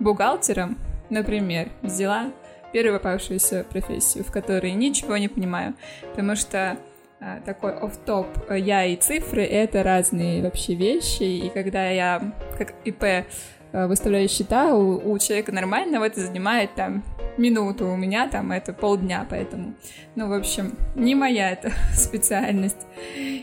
бухгалтером, 0.00 0.78
например, 1.10 1.68
взяла 1.82 2.32
первую 2.72 2.98
попавшуюся 2.98 3.64
профессию, 3.68 4.24
в 4.24 4.32
которой 4.32 4.72
ничего 4.72 5.16
не 5.16 5.28
понимаю, 5.28 5.74
потому 6.10 6.36
что 6.36 6.78
а, 7.20 7.40
такой 7.40 7.72
оф-топ. 7.72 8.26
Я 8.50 8.84
и 8.84 8.96
цифры— 8.96 9.42
это 9.44 9.82
разные 9.82 10.42
вообще 10.42 10.74
вещи, 10.74 11.22
и 11.22 11.48
когда 11.48 11.88
я 11.88 12.34
как 12.56 12.74
ИП 12.84 13.26
а, 13.72 13.86
выставляю 13.88 14.28
счета, 14.28 14.74
у, 14.74 15.12
у 15.12 15.18
человека 15.18 15.52
нормального 15.52 16.04
это 16.04 16.20
занимает 16.20 16.74
там 16.74 17.04
минуту, 17.36 17.86
у 17.86 17.96
меня 17.96 18.28
там 18.28 18.52
это 18.52 18.72
полдня, 18.72 19.26
поэтому, 19.28 19.74
ну, 20.14 20.28
в 20.28 20.32
общем, 20.32 20.76
не 20.94 21.14
моя 21.14 21.50
эта 21.50 21.72
специальность. 21.94 22.86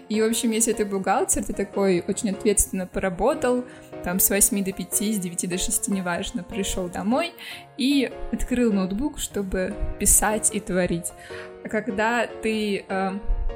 И, 0.10 0.22
в 0.22 0.26
общем, 0.26 0.52
если 0.52 0.74
ты 0.74 0.86
бухгалтер, 0.86 1.44
ты 1.44 1.54
такой 1.54 2.04
очень 2.08 2.32
ответственно 2.32 2.88
поработал, 2.88 3.64
там 4.04 4.20
с 4.20 4.30
8 4.30 4.64
до 4.64 4.72
5, 4.72 4.94
с 4.94 5.20
9 5.20 5.50
до 5.50 5.58
6, 5.58 5.88
неважно, 5.90 6.44
пришел 6.44 6.90
домой 6.90 7.34
и 7.78 8.12
открыл 8.32 8.74
ноутбук, 8.74 9.20
чтобы 9.20 9.74
писать 10.00 10.50
и 10.54 10.60
творить. 10.60 11.12
А 11.64 11.70
когда 11.70 12.28
ты 12.28 12.86
э, 12.88 13.12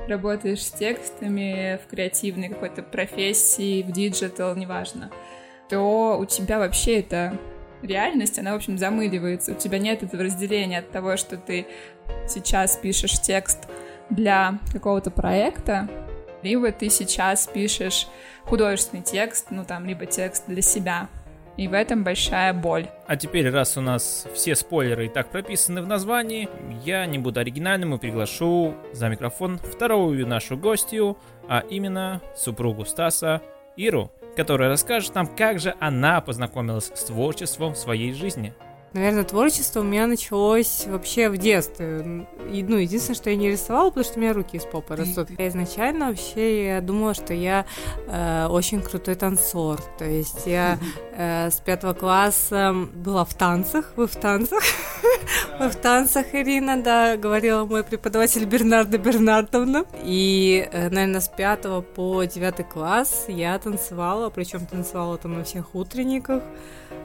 работаешь 0.07 0.63
с 0.63 0.71
текстами 0.71 1.79
в 1.83 1.89
креативной 1.89 2.49
какой-то 2.49 2.83
профессии, 2.83 3.83
в 3.83 3.91
digital, 3.91 4.55
неважно, 4.55 5.11
то 5.69 6.17
у 6.19 6.25
тебя 6.25 6.59
вообще 6.59 6.99
это 6.99 7.37
реальность, 7.81 8.39
она, 8.39 8.53
в 8.53 8.55
общем, 8.55 8.77
замыливается. 8.77 9.53
У 9.53 9.55
тебя 9.55 9.79
нет 9.79 10.03
этого 10.03 10.23
разделения 10.23 10.79
от 10.79 10.91
того, 10.91 11.17
что 11.17 11.37
ты 11.37 11.67
сейчас 12.27 12.77
пишешь 12.77 13.19
текст 13.19 13.67
для 14.09 14.59
какого-то 14.71 15.11
проекта, 15.11 15.87
либо 16.41 16.71
ты 16.71 16.89
сейчас 16.89 17.47
пишешь 17.47 18.07
художественный 18.45 19.03
текст, 19.03 19.47
ну 19.49 19.65
там, 19.65 19.85
либо 19.85 20.05
текст 20.05 20.45
для 20.47 20.61
себя. 20.61 21.09
И 21.57 21.67
в 21.67 21.73
этом 21.73 22.03
большая 22.03 22.53
боль. 22.53 22.87
А 23.07 23.15
теперь, 23.15 23.49
раз 23.49 23.77
у 23.77 23.81
нас 23.81 24.27
все 24.35 24.55
спойлеры 24.55 25.07
и 25.07 25.09
так 25.09 25.29
прописаны 25.29 25.81
в 25.81 25.87
названии, 25.87 26.47
я 26.85 27.07
не 27.07 27.17
буду 27.17 27.39
оригинальным 27.39 27.95
и 27.95 27.97
приглашу 27.97 28.75
за 28.93 29.09
микрофон 29.09 29.57
вторую 29.57 30.27
нашу 30.27 30.55
гостью, 30.55 31.17
а 31.49 31.63
именно 31.67 32.21
супругу 32.35 32.85
Стаса 32.85 33.41
Иру, 33.75 34.11
которая 34.37 34.69
расскажет 34.69 35.15
нам, 35.15 35.25
как 35.25 35.59
же 35.59 35.73
она 35.79 36.21
познакомилась 36.21 36.91
с 36.93 37.05
творчеством 37.05 37.73
в 37.73 37.77
своей 37.77 38.13
жизни. 38.13 38.53
Наверное, 38.93 39.25
творчество 39.25 39.81
у 39.81 39.83
меня 39.83 40.07
началось 40.07 40.85
вообще 40.87 41.29
в 41.29 41.37
детстве. 41.37 42.25
И, 42.51 42.63
ну, 42.63 42.77
единственное, 42.77 43.15
что 43.15 43.29
я 43.29 43.35
не 43.35 43.51
рисовала, 43.51 43.89
потому 43.89 44.05
что 44.05 44.17
у 44.17 44.21
меня 44.21 44.33
руки 44.33 44.57
из 44.57 44.63
попы 44.63 44.95
растут. 44.95 45.29
Я 45.37 45.49
изначально 45.49 46.07
вообще 46.07 46.67
я 46.67 46.81
думала, 46.81 47.13
что 47.13 47.33
я 47.33 47.65
э, 48.07 48.47
очень 48.49 48.81
крутой 48.81 49.15
танцор. 49.15 49.81
То 49.97 50.05
есть 50.05 50.47
я 50.47 50.79
э, 51.13 51.49
с 51.49 51.55
пятого 51.55 51.93
класса 51.93 52.73
была 52.93 53.25
в 53.25 53.33
танцах. 53.33 53.91
Вы 53.97 54.07
в 54.07 54.15
танцах? 54.15 54.63
Вы 55.59 55.69
в 55.69 55.75
танцах, 55.75 56.27
Ирина, 56.33 56.81
да, 56.81 57.17
говорила 57.17 57.65
мой 57.65 57.83
преподаватель 57.83 58.45
Бернарда 58.45 58.97
Бернардовна. 58.97 59.85
И, 60.03 60.67
э, 60.71 60.89
наверное, 60.89 61.21
с 61.21 61.27
пятого 61.27 61.81
по 61.81 62.23
девятый 62.23 62.65
класс 62.65 63.25
я 63.27 63.59
танцевала, 63.59 64.29
причем 64.29 64.65
танцевала 64.65 65.17
там 65.17 65.33
на 65.33 65.43
всех 65.43 65.75
утренниках 65.75 66.41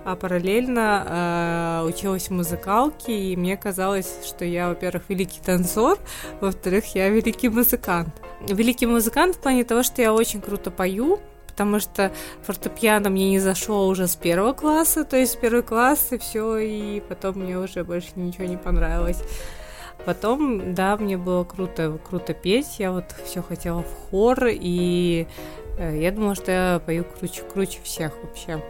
а 0.05 0.17
параллельно 0.17 1.83
э, 1.83 1.88
училась 1.88 2.29
в 2.29 2.33
музыкалке, 2.33 3.12
и 3.12 3.37
мне 3.37 3.57
казалось, 3.57 4.27
что 4.27 4.45
я, 4.45 4.69
во-первых, 4.69 5.05
великий 5.09 5.41
танцор, 5.41 5.99
во-вторых, 6.41 6.95
я 6.95 7.09
великий 7.09 7.49
музыкант. 7.49 8.11
Великий 8.49 8.87
музыкант 8.87 9.37
в 9.37 9.38
плане 9.38 9.65
того, 9.65 9.83
что 9.83 10.03
я 10.03 10.12
очень 10.12 10.41
круто 10.41 10.71
пою, 10.71 11.21
потому 11.47 11.81
что 11.81 12.11
фортепиано 12.43 13.11
мне 13.11 13.31
не 13.31 13.38
зашло 13.38 13.87
уже 13.87 14.09
с 14.09 14.17
первого 14.17 14.53
класса, 14.53 15.05
то 15.05 15.17
есть 15.17 15.38
первый 15.41 15.62
класс 15.62 16.09
и 16.11 16.19
все, 16.19 16.59
и 16.59 17.01
потом 17.01 17.38
мне 17.38 17.59
уже 17.59 17.85
больше 17.85 18.09
ничего 18.17 18.45
не 18.45 18.57
понравилось. 18.57 19.23
Потом, 20.05 20.75
да, 20.75 20.97
мне 20.97 21.17
было 21.17 21.45
круто, 21.45 21.99
круто 22.09 22.35
петь. 22.35 22.79
Я 22.79 22.91
вот 22.91 23.05
все 23.25 23.41
хотела 23.41 23.83
в 23.83 24.11
хор, 24.11 24.49
и 24.51 25.29
э, 25.79 25.99
я 26.01 26.11
думала, 26.11 26.35
что 26.35 26.51
я 26.51 26.83
пою 26.85 27.05
круче, 27.05 27.43
круче 27.43 27.79
всех 27.85 28.12
вообще. 28.23 28.61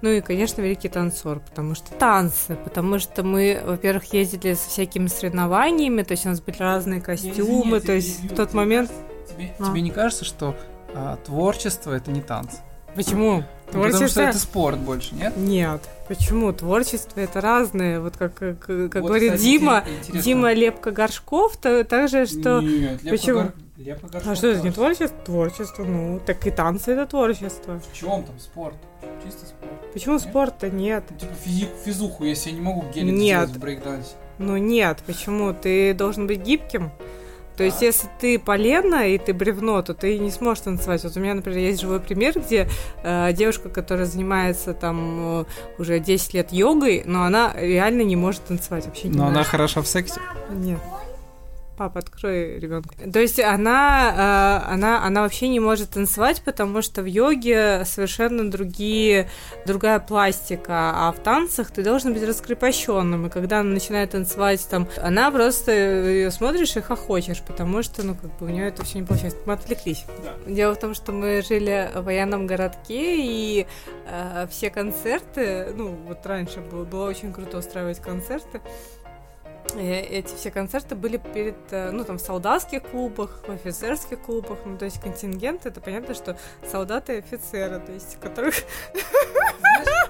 Ну 0.00 0.10
и, 0.10 0.20
конечно, 0.20 0.60
великий 0.62 0.88
танцор, 0.88 1.40
потому 1.40 1.74
что 1.74 1.92
танцы, 1.94 2.56
потому 2.64 2.98
что 2.98 3.22
мы, 3.24 3.60
во-первых, 3.64 4.12
ездили 4.12 4.54
со 4.54 4.68
всякими 4.68 5.08
соревнованиями, 5.08 6.02
то 6.02 6.12
есть 6.12 6.24
у 6.24 6.28
нас 6.28 6.40
были 6.40 6.56
разные 6.58 7.00
костюмы, 7.00 7.80
то 7.80 7.92
есть 7.92 8.22
в 8.22 8.34
тот 8.34 8.54
момент... 8.54 8.90
Тебе, 9.28 9.52
А. 9.58 9.64
тебе 9.70 9.80
не 9.82 9.90
кажется, 9.90 10.24
что 10.24 10.54
а, 10.94 11.16
творчество 11.24 11.92
это 11.92 12.10
не 12.12 12.20
танцы? 12.20 12.58
Почему? 12.94 13.38
Ну, 13.38 13.44
Потому 13.66 13.84
что 13.84 13.98
Творчество- 13.98 14.20
это 14.22 14.38
спорт 14.38 14.78
больше, 14.78 15.14
нет? 15.14 15.36
Нет, 15.36 15.82
почему? 16.08 16.52
Творчество 16.52 17.20
это 17.20 17.40
разное. 17.40 18.00
Вот 18.00 18.16
как, 18.16 18.34
как, 18.34 18.58
как 18.60 19.02
Вот, 19.02 19.08
говорит 19.08 19.32
кстати, 19.34 19.42
Дима, 19.44 19.84
интересно. 20.00 20.22
Дима 20.22 20.52
Лепка 20.54 20.90
Горшков, 20.90 21.56
то 21.58 21.84
так 21.84 22.08
же, 22.08 22.24
что... 22.26 22.60
Нет, 22.60 23.02
лепка 23.02 23.10
Почему? 23.10 23.38
гор- 23.40 23.52
А 24.24 24.34
что 24.34 24.48
это 24.48 24.62
не 24.62 24.72
творчество? 24.72 25.16
Творчество, 25.24 25.84
ну, 25.84 26.20
так 26.24 26.44
и 26.46 26.50
танцы 26.50 26.92
это 26.92 27.06
творчество. 27.06 27.80
В 27.80 27.92
чем 27.96 28.24
там 28.24 28.38
спорт? 28.40 28.74
Чисто 29.24 29.46
спорт. 29.46 29.92
Почему 29.92 30.14
Нет? 30.14 30.22
спорта 30.22 30.68
нет? 30.70 31.04
Типа 31.18 31.32
физи- 31.44 31.68
физуху, 31.84 32.24
если 32.24 32.50
я 32.50 32.56
не 32.56 32.60
могу 32.60 32.84
гелик 32.92 33.14
Нет. 33.14 33.40
сделать 33.42 33.50
в 33.56 33.60
брейкдансе. 33.60 34.14
Ну 34.38 34.56
нет, 34.56 35.02
почему? 35.06 35.52
Ты 35.54 35.94
должен 35.94 36.26
быть 36.26 36.40
гибким. 36.40 36.90
То 37.56 37.64
есть, 37.64 37.82
если 37.82 38.08
ты 38.20 38.38
полено 38.38 39.08
и 39.08 39.18
ты 39.18 39.32
бревно, 39.34 39.82
то 39.82 39.92
ты 39.92 40.16
не 40.18 40.30
сможешь 40.30 40.62
танцевать. 40.62 41.02
Вот 41.02 41.16
у 41.16 41.20
меня, 41.20 41.34
например, 41.34 41.58
есть 41.58 41.80
живой 41.80 41.98
пример, 41.98 42.38
где 42.38 42.68
э, 43.02 43.32
девушка, 43.32 43.68
которая 43.68 44.06
занимается 44.06 44.74
там 44.74 45.40
э, 45.40 45.44
уже 45.78 45.98
10 45.98 46.34
лет 46.34 46.52
йогой, 46.52 47.02
но 47.04 47.24
она 47.24 47.52
реально 47.56 48.02
не 48.02 48.14
может 48.14 48.44
танцевать 48.44 48.86
вообще 48.86 49.08
не 49.08 49.16
Но 49.18 49.24
она 49.26 49.38
может. 49.38 49.48
хороша 49.50 49.82
в 49.82 49.88
сексе. 49.88 50.20
Нет. 50.50 50.78
Папа, 51.78 52.00
открой 52.00 52.58
ребенка. 52.58 52.88
То 53.12 53.20
есть 53.20 53.38
она, 53.38 54.64
э, 54.66 54.72
она, 54.72 55.06
она 55.06 55.22
вообще 55.22 55.46
не 55.46 55.60
может 55.60 55.90
танцевать, 55.90 56.42
потому 56.44 56.82
что 56.82 57.02
в 57.02 57.04
йоге 57.04 57.84
совершенно 57.84 58.50
другие, 58.50 59.28
другая 59.64 60.00
пластика, 60.00 60.90
а 60.92 61.12
в 61.12 61.22
танцах 61.22 61.70
ты 61.70 61.84
должен 61.84 62.14
быть 62.14 62.24
раскрепощенным. 62.24 63.26
И 63.26 63.30
когда 63.30 63.60
она 63.60 63.70
начинает 63.70 64.10
танцевать, 64.10 64.66
там, 64.68 64.88
она 65.00 65.30
просто 65.30 65.70
ее 65.70 66.32
смотришь 66.32 66.76
и 66.76 66.80
хохочешь, 66.80 67.42
потому 67.42 67.84
что, 67.84 68.02
ну, 68.02 68.16
как 68.16 68.36
бы 68.38 68.46
у 68.46 68.48
нее 68.48 68.66
это 68.66 68.84
все 68.84 68.98
не 68.98 69.06
получается. 69.06 69.38
Мы 69.46 69.52
отвлеклись. 69.52 70.04
Дело 70.48 70.74
в 70.74 70.80
том, 70.80 70.94
что 70.94 71.12
мы 71.12 71.42
жили 71.42 71.92
в 71.94 72.02
военном 72.02 72.48
городке, 72.48 73.18
и 73.18 73.68
э, 74.10 74.48
все 74.50 74.70
концерты, 74.70 75.68
ну, 75.76 75.96
вот 76.08 76.26
раньше 76.26 76.58
было, 76.58 76.84
было 76.84 77.08
очень 77.08 77.32
круто 77.32 77.58
устраивать 77.58 78.00
концерты. 78.00 78.60
Э, 79.74 80.00
Эти 80.00 80.34
все 80.34 80.50
концерты 80.50 80.94
были 80.94 81.18
перед, 81.18 81.56
э, 81.70 81.90
ну, 81.90 82.04
там, 82.04 82.18
в 82.18 82.20
солдатских 82.20 82.82
клубах, 82.82 83.40
в 83.46 83.50
офицерских 83.50 84.20
клубах, 84.20 84.58
ну, 84.64 84.76
то 84.78 84.84
есть 84.86 85.00
контингент, 85.00 85.66
это 85.66 85.80
понятно, 85.80 86.14
что 86.14 86.36
солдаты 86.70 87.16
и 87.16 87.18
офицеры, 87.18 87.78
то 87.80 87.92
есть, 87.92 88.18
которых, 88.20 88.54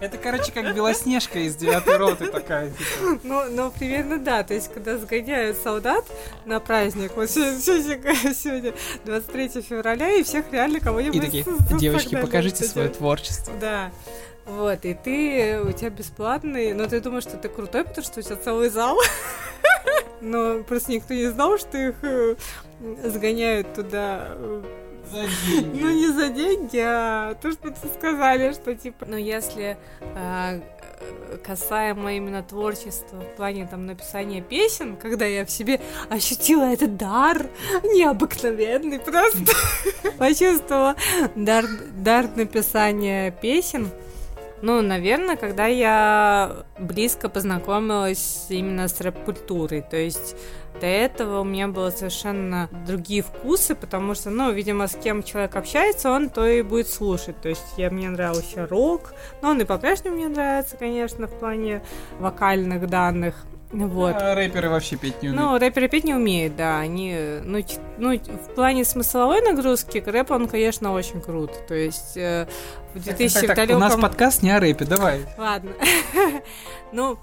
Это, 0.01 0.16
короче, 0.16 0.53
как 0.53 0.77
Белоснежка 0.77 1.40
из 1.40 1.57
девятой 1.57 1.97
роты 1.97 2.29
такая. 2.29 2.71
типа. 2.71 3.18
ну, 3.25 3.42
ну, 3.51 3.71
примерно 3.73 4.18
да, 4.18 4.44
то 4.44 4.55
есть, 4.55 4.73
когда 4.73 4.97
сгоняют 4.97 5.59
солдат 5.59 6.05
на 6.47 6.61
праздник, 6.61 7.16
вот 7.16 7.29
се- 7.29 7.59
се- 7.59 7.83
се- 7.83 8.35
сегодня 8.35 8.75
23 9.05 9.61
февраля, 9.61 10.11
и 10.11 10.23
всех 10.23 10.53
реально 10.53 10.79
кого-нибудь... 10.79 11.16
И 11.16 11.21
такие, 11.21 11.44
девочки, 11.79 12.14
покажите 12.21 12.64
свое 12.64 12.88
творчество. 12.90 13.53
Да. 13.61 13.90
Вот, 14.47 14.85
и 14.85 14.94
ты, 14.94 15.61
у 15.62 15.73
тебя 15.73 15.90
бесплатный, 15.90 16.73
но 16.73 16.87
ты 16.87 17.01
думаешь, 17.01 17.25
что 17.25 17.37
ты 17.37 17.49
крутой, 17.49 17.85
потому 17.85 18.07
что 18.07 18.21
у 18.21 18.23
тебя 18.23 18.37
целый 18.37 18.71
зал. 18.71 18.97
Но 20.21 20.63
просто 20.63 20.93
никто 20.93 21.15
не 21.15 21.27
знал, 21.27 21.59
что 21.59 21.79
их 21.79 21.95
э, 22.03 22.37
сгоняют 23.05 23.75
туда. 23.75 24.29
э, 24.31 24.63
Ну, 25.75 25.91
не 25.91 26.09
за 26.09 26.29
деньги, 26.29 26.79
а 26.85 27.35
то, 27.35 27.51
что 27.53 27.71
ты 27.71 27.89
сказали, 27.89 28.53
что 28.53 28.75
типа... 28.75 29.07
Ну, 29.07 29.17
если 29.17 29.77
а, 30.01 30.55
э, 30.57 31.39
касаемо 31.45 32.15
именно 32.15 32.43
творчества 32.43 33.21
в 33.21 33.37
плане 33.37 33.67
там 33.67 33.87
написания 33.87 34.43
песен, 34.43 34.97
когда 34.97 35.25
я 35.25 35.45
в 35.45 35.51
себе 35.51 35.81
ощутила 36.11 36.65
этот 36.65 36.97
дар 36.97 37.47
необыкновенный, 37.83 38.99
просто 38.99 39.53
почувствовала 40.19 40.97
дар, 41.35 41.65
дар 41.97 42.29
написания 42.35 43.31
песен, 43.31 43.91
ну, 44.62 44.83
наверное, 44.83 45.37
когда 45.37 45.66
я 45.66 46.64
близко 46.79 47.29
познакомилась 47.29 48.47
именно 48.49 48.88
с 48.88 49.01
рэп-культурой. 49.01 49.83
То 49.83 49.97
есть 49.97 50.37
до 50.81 50.87
этого 50.87 51.40
у 51.40 51.44
меня 51.44 51.68
было 51.68 51.90
совершенно 51.90 52.68
другие 52.87 53.23
вкусы, 53.23 53.75
потому 53.75 54.14
что, 54.14 54.31
ну, 54.31 54.51
видимо, 54.53 54.87
с 54.87 54.97
кем 54.97 55.23
человек 55.23 55.57
общается, 55.57 56.11
он 56.11 56.29
то 56.29 56.47
и 56.47 56.62
будет 56.62 56.88
слушать. 56.88 57.40
То 57.40 57.49
есть 57.49 57.64
я, 57.77 57.90
мне 57.90 58.09
нравился 58.09 58.66
рок, 58.66 59.12
но 59.42 59.51
он 59.51 59.61
и 59.61 59.64
по-прежнему 59.64 60.16
мне 60.16 60.29
нравится, 60.29 60.77
конечно, 60.77 61.27
в 61.27 61.38
плане 61.38 61.83
вокальных 62.18 62.88
данных. 62.88 63.44
Вот. 63.71 64.17
А 64.17 64.35
рэперы 64.35 64.71
вообще 64.71 64.97
петь 64.97 65.23
не 65.23 65.29
умеют. 65.29 65.45
Ну, 65.45 65.59
рэперы 65.59 65.89
петь 65.89 66.05
не 66.05 66.15
умеют, 66.15 66.57
да. 66.57 66.79
Они, 66.79 67.15
ну, 67.45 67.63
ну, 67.99 68.19
в 68.19 68.55
плане 68.55 68.85
смысловой 68.85 69.43
нагрузки 69.43 70.03
рэп, 70.05 70.31
он, 70.31 70.49
конечно, 70.49 70.93
очень 70.93 71.21
крут. 71.21 71.67
То 71.67 71.75
есть 71.75 72.17
э, 72.17 72.47
в 72.95 73.03
2000 73.03 73.47
Так, 73.47 73.57
так, 73.57 73.69
так, 73.69 73.77
у 73.77 73.79
нас 73.79 73.97
подкаст 73.97 74.43
не 74.43 74.51
о 74.51 74.61
рэпе, 74.61 74.87
давай. 74.87 75.21
Ладно. 75.37 75.73
ну, 76.93 77.19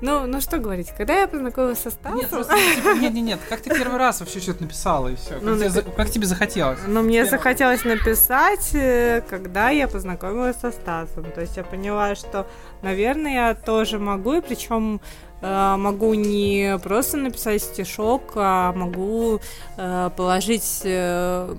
ну, 0.00 0.26
ну 0.26 0.40
что 0.40 0.58
говорить, 0.58 0.92
когда 0.96 1.20
я 1.20 1.26
познакомилась 1.26 1.78
со 1.78 1.90
Стасом... 1.90 2.18
Нет, 2.18 2.30
просто, 2.30 2.54
типа, 2.76 2.88
нет, 2.94 3.12
нет, 3.12 3.24
нет, 3.24 3.40
как 3.48 3.60
ты 3.60 3.70
первый 3.70 3.98
раз 3.98 4.20
вообще 4.20 4.40
что-то 4.40 4.62
написала 4.62 5.08
и 5.08 5.16
все. 5.16 5.34
Как, 5.34 5.42
Ну, 5.42 5.56
тебе 5.56 5.66
напи- 5.66 5.70
за- 5.70 5.82
как 5.82 6.10
тебе 6.10 6.26
захотелось? 6.26 6.78
Но 6.86 7.02
мне 7.02 7.22
Первое. 7.22 7.30
захотелось 7.30 7.84
написать, 7.84 8.70
э, 8.74 9.22
когда 9.28 9.68
я 9.70 9.88
познакомилась 9.88 10.56
со 10.56 10.70
Стасом. 10.70 11.24
То 11.34 11.42
есть 11.42 11.56
я 11.56 11.64
поняла, 11.64 12.14
что, 12.14 12.46
наверное, 12.82 13.34
я 13.48 13.54
тоже 13.54 13.98
могу, 13.98 14.34
и 14.34 14.40
причем 14.40 15.02
могу 15.42 16.14
не 16.14 16.78
просто 16.82 17.16
написать 17.16 17.62
стишок, 17.62 18.32
а 18.34 18.72
могу 18.72 19.40
э, 19.76 20.10
положить 20.16 20.82
э, 20.84 21.54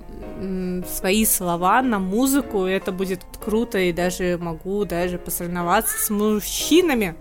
свои 0.88 1.24
слова 1.24 1.82
на 1.82 1.98
музыку, 1.98 2.64
это 2.64 2.92
будет 2.92 3.20
круто, 3.44 3.78
и 3.78 3.92
даже 3.92 4.38
могу 4.40 4.84
даже 4.84 5.18
посоревноваться 5.18 5.98
с 5.98 6.10
мужчинами. 6.10 7.14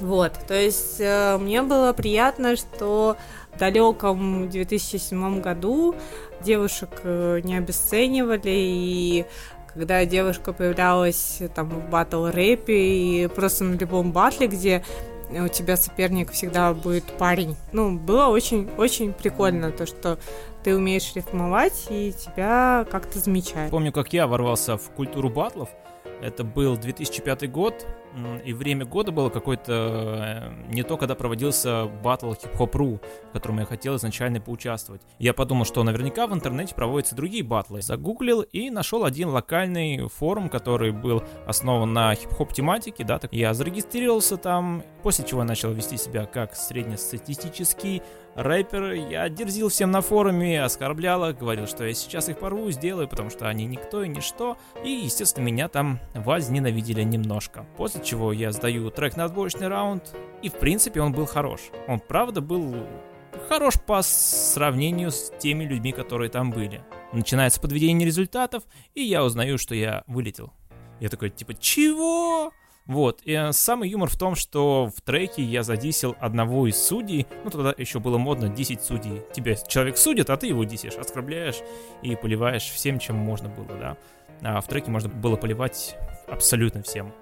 Вот, 0.00 0.32
то 0.46 0.54
есть 0.54 0.96
э, 1.00 1.38
мне 1.38 1.62
было 1.62 1.92
приятно, 1.92 2.56
что 2.56 3.16
в 3.54 3.58
далеком 3.58 4.48
2007 4.50 5.40
году 5.40 5.94
девушек 6.42 6.90
э, 7.02 7.40
не 7.42 7.56
обесценивали, 7.56 8.42
и 8.44 9.24
когда 9.72 10.04
девушка 10.04 10.52
появлялась 10.52 11.36
э, 11.40 11.48
там 11.48 11.68
в 11.68 11.88
батл 11.88 12.26
рэпе 12.26 12.74
и 12.74 13.26
просто 13.28 13.64
на 13.64 13.76
любом 13.76 14.12
батле, 14.12 14.48
где 14.48 14.84
у 15.30 15.48
тебя 15.48 15.76
соперник 15.76 16.32
всегда 16.32 16.72
будет 16.72 17.04
парень. 17.04 17.56
Ну, 17.72 17.98
было 17.98 18.26
очень-очень 18.26 19.12
прикольно 19.12 19.72
то, 19.72 19.86
что 19.86 20.18
ты 20.62 20.74
умеешь 20.74 21.12
рифмовать, 21.14 21.86
и 21.90 22.12
тебя 22.12 22.86
как-то 22.90 23.18
замечают. 23.18 23.70
Помню, 23.70 23.92
как 23.92 24.12
я 24.12 24.26
ворвался 24.26 24.76
в 24.76 24.90
культуру 24.90 25.30
батлов. 25.30 25.68
Это 26.20 26.44
был 26.44 26.76
2005 26.76 27.50
год, 27.50 27.86
и 28.44 28.52
время 28.54 28.86
года 28.86 29.12
было 29.12 29.28
какое-то 29.28 30.52
э, 30.68 30.72
не 30.72 30.82
то, 30.82 30.96
когда 30.96 31.14
проводился 31.14 31.86
батл 32.02 32.32
хип-хоп.ру, 32.32 33.00
в 33.28 33.32
котором 33.32 33.58
я 33.58 33.66
хотел 33.66 33.96
изначально 33.96 34.40
поучаствовать. 34.40 35.02
Я 35.18 35.34
подумал, 35.34 35.66
что 35.66 35.82
наверняка 35.82 36.26
в 36.26 36.32
интернете 36.32 36.74
проводятся 36.74 37.14
другие 37.14 37.42
батлы. 37.42 37.82
Загуглил 37.82 38.40
и 38.40 38.70
нашел 38.70 39.04
один 39.04 39.28
локальный 39.28 40.08
форум, 40.08 40.48
который 40.48 40.92
был 40.92 41.22
основан 41.46 41.92
на 41.92 42.14
хип-хоп 42.14 42.52
тематике, 42.52 43.04
да, 43.04 43.18
так 43.18 43.32
я 43.34 43.52
зарегистрировался 43.52 44.38
там, 44.38 44.82
после 45.02 45.26
чего 45.26 45.44
начал 45.44 45.72
вести 45.72 45.98
себя 45.98 46.24
как 46.24 46.54
среднестатистический 46.54 48.02
рэпер. 48.36 48.92
Я 48.92 49.28
дерзил 49.28 49.68
всем 49.68 49.90
на 49.90 50.00
форуме, 50.00 50.62
оскорблял 50.62 51.28
их, 51.28 51.38
говорил, 51.38 51.66
что 51.66 51.84
я 51.84 51.94
сейчас 51.94 52.28
их 52.28 52.38
порву, 52.38 52.70
сделаю, 52.70 53.08
потому 53.08 53.30
что 53.30 53.48
они 53.48 53.66
никто 53.66 54.02
и 54.02 54.08
ничто. 54.08 54.56
И, 54.84 54.90
естественно, 54.90 55.44
меня 55.44 55.68
там 55.68 55.98
возненавидели 56.14 57.02
немножко. 57.02 57.66
После 57.76 58.04
чего 58.04 58.32
я 58.32 58.52
сдаю 58.52 58.90
трек 58.90 59.16
на 59.16 59.24
отборочный 59.24 59.68
раунд, 59.68 60.14
и, 60.42 60.48
в 60.48 60.54
принципе, 60.54 61.00
он 61.00 61.12
был 61.12 61.26
хорош. 61.26 61.60
Он, 61.88 61.98
правда, 61.98 62.40
был 62.40 62.76
хорош 63.48 63.74
по 63.80 64.02
сравнению 64.02 65.10
с 65.10 65.32
теми 65.38 65.64
людьми, 65.64 65.92
которые 65.92 66.30
там 66.30 66.50
были. 66.50 66.82
Начинается 67.12 67.60
подведение 67.60 68.06
результатов, 68.06 68.64
и 68.94 69.02
я 69.02 69.24
узнаю, 69.24 69.58
что 69.58 69.74
я 69.74 70.04
вылетел. 70.06 70.52
Я 71.00 71.08
такой, 71.08 71.30
типа, 71.30 71.54
чего? 71.54 72.52
Вот, 72.86 73.20
и 73.24 73.32
э, 73.32 73.52
самый 73.52 73.88
юмор 73.88 74.08
в 74.08 74.16
том, 74.16 74.36
что 74.36 74.90
в 74.94 75.00
треке 75.00 75.42
я 75.42 75.62
задисил 75.64 76.14
одного 76.20 76.68
из 76.68 76.76
судей, 76.76 77.26
ну 77.44 77.50
тогда 77.50 77.74
еще 77.76 77.98
было 77.98 78.16
модно 78.16 78.48
10 78.48 78.80
судей. 78.80 79.22
Тебя 79.32 79.56
человек 79.56 79.96
судит, 79.96 80.30
а 80.30 80.36
ты 80.36 80.46
его 80.46 80.62
дисишь, 80.64 80.94
оскорбляешь 80.94 81.56
и 82.02 82.14
поливаешь 82.14 82.64
всем, 82.64 82.98
чем 82.98 83.16
можно 83.16 83.48
было, 83.48 83.66
да. 83.78 83.96
А 84.42 84.60
в 84.60 84.68
треке 84.68 84.90
можно 84.90 85.08
было 85.08 85.36
поливать 85.36 85.96
абсолютно 86.28 86.82
всем. 86.82 87.12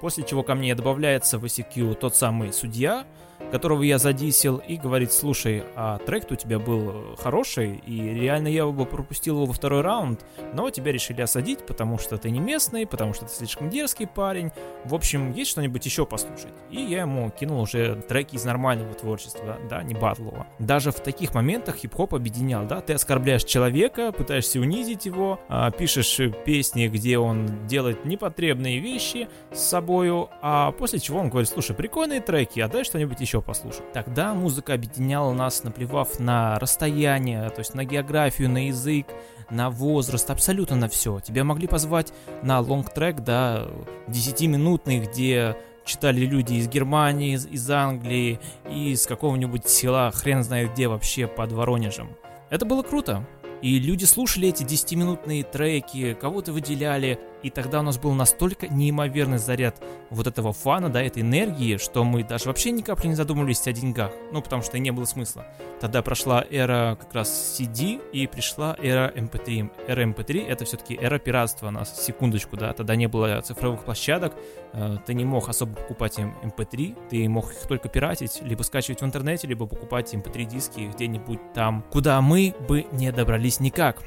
После 0.00 0.24
чего 0.24 0.42
ко 0.42 0.54
мне 0.54 0.74
добавляется 0.74 1.38
в 1.38 1.44
ICQ 1.44 1.94
тот 1.94 2.16
самый 2.16 2.52
судья, 2.52 3.06
которого 3.50 3.82
я 3.82 3.98
задисел, 3.98 4.58
и 4.58 4.76
говорит, 4.76 5.12
слушай, 5.12 5.64
а 5.74 5.98
трек 5.98 6.30
у 6.30 6.36
тебя 6.36 6.58
был 6.58 7.16
хороший, 7.18 7.82
и 7.86 8.14
реально 8.14 8.48
я 8.48 8.66
бы 8.66 8.86
пропустил 8.86 9.36
его 9.36 9.46
во 9.46 9.52
второй 9.52 9.80
раунд, 9.80 10.24
но 10.54 10.70
тебя 10.70 10.92
решили 10.92 11.20
осадить, 11.22 11.66
потому 11.66 11.98
что 11.98 12.16
ты 12.16 12.30
не 12.30 12.38
местный, 12.38 12.86
потому 12.86 13.14
что 13.14 13.24
ты 13.24 13.32
слишком 13.32 13.70
дерзкий 13.70 14.06
парень. 14.06 14.52
В 14.84 14.94
общем, 14.94 15.32
есть 15.32 15.50
что-нибудь 15.50 15.84
еще 15.84 16.06
послушать? 16.06 16.52
И 16.70 16.80
я 16.80 17.00
ему 17.00 17.30
кинул 17.30 17.60
уже 17.60 17.96
треки 18.08 18.36
из 18.36 18.44
нормального 18.44 18.94
творчества, 18.94 19.58
да, 19.68 19.82
не 19.82 19.94
батлового. 19.94 20.46
Даже 20.58 20.92
в 20.92 21.00
таких 21.00 21.34
моментах 21.34 21.76
хип-хоп 21.76 22.14
объединял, 22.14 22.66
да, 22.66 22.80
ты 22.80 22.92
оскорбляешь 22.92 23.44
человека, 23.44 24.12
пытаешься 24.12 24.60
унизить 24.60 25.06
его, 25.06 25.40
а, 25.48 25.70
пишешь 25.70 26.20
песни, 26.44 26.88
где 26.88 27.18
он 27.18 27.66
делает 27.66 28.04
непотребные 28.04 28.78
вещи 28.78 29.28
с 29.52 29.60
собою, 29.90 30.30
а 30.40 30.70
после 30.72 31.00
чего 31.00 31.18
он 31.18 31.28
говорит, 31.28 31.50
слушай, 31.50 31.74
прикольные 31.74 32.20
треки, 32.20 32.60
а 32.60 32.68
дай 32.68 32.84
что-нибудь 32.84 33.20
еще 33.20 33.42
послушать. 33.42 33.92
Тогда 33.92 34.34
музыка 34.34 34.74
объединяла 34.74 35.32
нас, 35.32 35.64
наплевав 35.64 36.20
на 36.20 36.58
расстояние, 36.60 37.48
то 37.50 37.58
есть 37.58 37.74
на 37.74 37.84
географию, 37.84 38.48
на 38.50 38.68
язык, 38.68 39.06
на 39.50 39.68
возраст, 39.68 40.30
абсолютно 40.30 40.76
на 40.76 40.88
все. 40.88 41.18
Тебя 41.18 41.42
могли 41.42 41.66
позвать 41.66 42.12
на 42.42 42.60
лонг-трек, 42.60 43.20
да, 43.20 43.66
10-минутный, 44.06 45.00
где 45.00 45.56
читали 45.84 46.20
люди 46.20 46.54
из 46.54 46.68
Германии, 46.68 47.34
из, 47.34 47.46
из 47.46 47.68
Англии, 47.68 48.38
из 48.70 49.06
какого-нибудь 49.06 49.66
села, 49.66 50.12
хрен 50.12 50.44
знает 50.44 50.72
где 50.72 50.86
вообще, 50.86 51.26
под 51.26 51.50
Воронежем. 51.50 52.10
Это 52.48 52.64
было 52.64 52.82
круто. 52.82 53.26
И 53.60 53.78
люди 53.78 54.04
слушали 54.04 54.48
эти 54.48 54.62
10-минутные 54.62 55.42
треки, 55.42 56.14
кого-то 56.14 56.52
выделяли, 56.52 57.18
и 57.42 57.50
тогда 57.50 57.80
у 57.80 57.82
нас 57.82 57.98
был 57.98 58.12
настолько 58.12 58.68
неимоверный 58.68 59.38
заряд 59.38 59.76
вот 60.10 60.26
этого 60.26 60.52
фана, 60.52 60.90
да, 60.90 61.02
этой 61.02 61.22
энергии, 61.22 61.76
что 61.76 62.04
мы 62.04 62.22
даже 62.22 62.46
вообще 62.46 62.70
ни 62.70 62.82
капли 62.82 63.08
не 63.08 63.14
задумывались 63.14 63.66
о 63.66 63.72
деньгах, 63.72 64.12
ну, 64.32 64.42
потому 64.42 64.62
что 64.62 64.78
не 64.78 64.90
было 64.90 65.04
смысла. 65.04 65.46
Тогда 65.80 66.02
прошла 66.02 66.44
эра 66.50 66.98
как 67.00 67.14
раз 67.14 67.58
CD, 67.58 68.00
и 68.12 68.26
пришла 68.26 68.76
эра 68.80 69.12
MP3. 69.14 69.60
Эм 69.60 69.72
эра 69.86 70.04
MP3 70.04 70.42
эм— 70.42 70.46
это 70.48 70.64
все-таки 70.64 70.94
эра 70.94 71.18
пиратства, 71.18 71.70
на 71.70 71.84
секундочку, 71.84 72.56
да, 72.56 72.72
тогда 72.72 72.96
не 72.96 73.06
было 73.06 73.40
цифровых 73.40 73.84
площадок, 73.84 74.34
э, 74.72 74.98
ты 75.06 75.14
не 75.14 75.24
мог 75.24 75.48
особо 75.48 75.74
покупать 75.74 76.18
им 76.18 76.34
MP3, 76.42 76.88
эм 76.88 76.96
ты 77.08 77.28
мог 77.28 77.50
их 77.52 77.60
только 77.66 77.88
пиратить, 77.88 78.40
либо 78.42 78.62
скачивать 78.62 79.00
в 79.00 79.04
интернете, 79.04 79.46
либо 79.46 79.66
покупать 79.66 80.12
MP3 80.12 80.44
диски 80.44 80.90
где-нибудь 80.94 81.52
там, 81.54 81.84
куда 81.90 82.20
мы 82.20 82.54
бы 82.68 82.86
не 82.92 83.10
добрались 83.12 83.60
никак. 83.60 84.02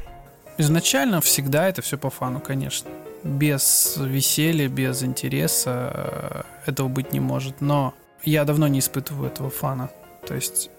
Изначально 0.60 1.20
всегда 1.20 1.68
это 1.68 1.82
все 1.82 1.98
по 1.98 2.12
фану, 2.12 2.40
конечно 2.40 2.90
без 3.24 3.98
веселья, 3.98 4.68
без 4.68 5.04
интереса 5.04 6.46
э, 6.66 6.70
этого 6.70 6.88
быть 6.88 7.14
не 7.14 7.20
может. 7.20 7.62
Но 7.62 7.94
я 8.24 8.46
давно 8.46 8.68
не 8.68 8.80
испытываю 8.80 9.30
этого 9.30 9.50
фана. 9.50 9.90
То 10.28 10.36
есть 10.36 10.70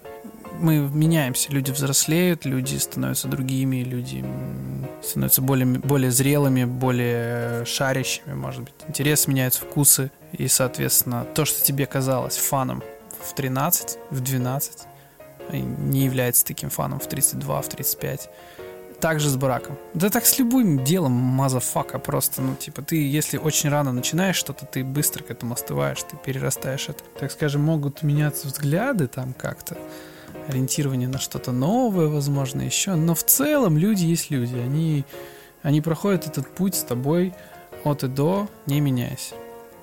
мы 0.59 0.77
меняемся, 0.77 1.51
люди 1.51 1.71
взрослеют, 1.71 2.45
люди 2.45 2.77
становятся 2.77 3.27
другими, 3.27 3.83
люди 3.83 4.23
становятся 5.03 5.41
более, 5.41 5.65
более 5.65 6.11
зрелыми, 6.11 6.65
более 6.65 7.65
шарящими, 7.65 8.33
может 8.33 8.63
быть. 8.63 8.73
Интерес 8.87 9.27
меняются, 9.27 9.61
вкусы, 9.61 10.11
и, 10.31 10.47
соответственно, 10.47 11.25
то, 11.35 11.45
что 11.45 11.63
тебе 11.63 11.85
казалось 11.85 12.37
фаном 12.37 12.83
в 13.21 13.33
13, 13.35 13.97
в 14.11 14.21
12, 14.21 14.87
не 15.51 16.05
является 16.05 16.45
таким 16.45 16.69
фаном 16.69 16.99
в 16.99 17.07
32, 17.07 17.61
в 17.61 17.69
35 17.69 18.29
так 18.99 19.19
же 19.19 19.29
с 19.29 19.35
браком. 19.35 19.77
Да 19.93 20.09
так 20.09 20.25
с 20.25 20.39
любым 20.39 20.83
делом, 20.83 21.11
motherfucker, 21.11 21.99
просто, 21.99 22.41
ну, 22.41 22.55
типа, 22.55 22.81
ты, 22.81 23.07
если 23.07 23.37
очень 23.37 23.69
рано 23.69 23.91
начинаешь 23.91 24.35
что-то, 24.35 24.65
ты 24.65 24.83
быстро 24.83 25.23
к 25.23 25.31
этому 25.31 25.53
остываешь, 25.53 26.01
ты 26.03 26.17
перерастаешь 26.17 26.89
это. 26.89 27.03
Так 27.19 27.31
скажем, 27.31 27.61
могут 27.61 28.03
меняться 28.03 28.47
взгляды 28.47 29.07
там 29.07 29.33
как-то, 29.33 29.77
ориентирование 30.47 31.07
на 31.07 31.19
что-то 31.19 31.51
новое, 31.51 32.07
возможно, 32.07 32.61
еще, 32.61 32.95
но 32.95 33.15
в 33.15 33.23
целом 33.23 33.77
люди 33.77 34.05
есть 34.05 34.29
люди, 34.29 34.55
они, 34.55 35.05
они 35.63 35.81
проходят 35.81 36.27
этот 36.27 36.47
путь 36.53 36.75
с 36.75 36.83
тобой 36.83 37.33
от 37.83 38.03
и 38.03 38.07
до, 38.07 38.47
не 38.65 38.79
меняясь. 38.81 39.33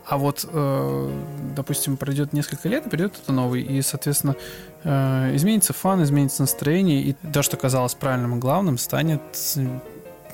А 0.06 0.18
вот, 0.18 0.44
э, 0.48 1.20
допустим, 1.54 1.96
пройдет 1.96 2.32
несколько 2.32 2.68
лет, 2.68 2.86
и 2.86 2.90
придет 2.90 3.12
кто-то 3.12 3.32
новый, 3.32 3.62
и, 3.62 3.82
соответственно, 3.82 4.34
э, 4.82 5.36
изменится 5.36 5.72
фан, 5.72 6.02
изменится 6.02 6.42
настроение, 6.42 7.02
и 7.02 7.12
то, 7.32 7.42
что 7.42 7.56
казалось 7.56 7.94
правильным 7.94 8.36
и 8.36 8.38
главным, 8.38 8.78
станет 8.78 9.22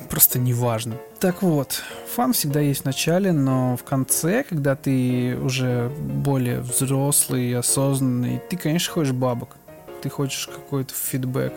просто 0.09 0.39
неважным. 0.39 0.99
Так 1.21 1.43
вот, 1.43 1.83
фан 2.15 2.33
всегда 2.33 2.61
есть 2.61 2.83
в 2.83 2.85
начале, 2.87 3.33
но 3.33 3.77
в 3.77 3.85
конце, 3.85 4.43
когда 4.43 4.75
ты 4.75 5.37
уже 5.37 5.91
более 5.91 6.61
взрослый, 6.61 7.55
осознанный, 7.55 8.41
ты, 8.49 8.57
конечно, 8.57 8.93
хочешь 8.95 9.13
бабок, 9.13 9.57
ты 10.01 10.09
хочешь 10.09 10.47
какой-то 10.47 10.95
фидбэк. 10.95 11.53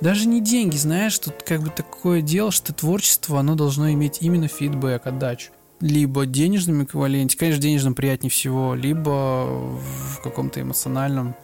Даже 0.00 0.26
не 0.26 0.40
деньги, 0.40 0.76
знаешь, 0.76 1.18
тут 1.18 1.42
как 1.44 1.60
бы 1.60 1.70
такое 1.70 2.22
дело, 2.22 2.50
что 2.50 2.72
творчество, 2.72 3.38
оно 3.38 3.54
должно 3.54 3.92
иметь 3.92 4.18
именно 4.20 4.48
фидбэк, 4.48 5.06
отдачу 5.06 5.52
либо 5.80 6.26
денежном 6.26 6.84
эквиваленте, 6.84 7.38
конечно, 7.38 7.62
денежном 7.62 7.94
приятнее 7.94 8.30
всего, 8.30 8.74
либо 8.74 9.46
в 9.46 10.20
каком-то 10.22 10.60
эмоциональном, 10.60 11.34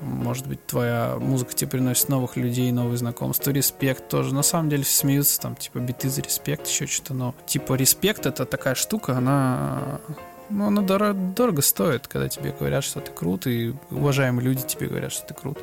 может 0.00 0.46
быть, 0.46 0.64
твоя 0.66 1.16
музыка 1.18 1.54
тебе 1.54 1.70
приносит 1.70 2.08
новых 2.08 2.36
людей, 2.36 2.70
новые 2.70 2.98
знакомства, 2.98 3.50
респект 3.50 4.08
тоже. 4.08 4.34
На 4.34 4.42
самом 4.42 4.68
деле 4.68 4.84
смеются, 4.84 5.40
там, 5.40 5.56
типа, 5.56 5.78
биты 5.78 6.10
за 6.10 6.20
респект, 6.20 6.66
еще 6.66 6.86
что-то, 6.86 7.14
но, 7.14 7.34
типа, 7.46 7.74
респект 7.74 8.26
это 8.26 8.44
такая 8.44 8.74
штука, 8.74 9.16
она 9.16 10.00
ну, 10.48 10.66
она 10.66 10.82
дорого, 10.82 11.14
дорого 11.14 11.62
стоит, 11.62 12.06
когда 12.06 12.28
тебе 12.28 12.54
говорят, 12.56 12.84
что 12.84 13.00
ты 13.00 13.10
крут, 13.10 13.46
и 13.46 13.74
уважаемые 13.90 14.44
люди 14.44 14.62
тебе 14.62 14.86
говорят, 14.86 15.12
что 15.12 15.26
ты 15.26 15.34
крут. 15.34 15.58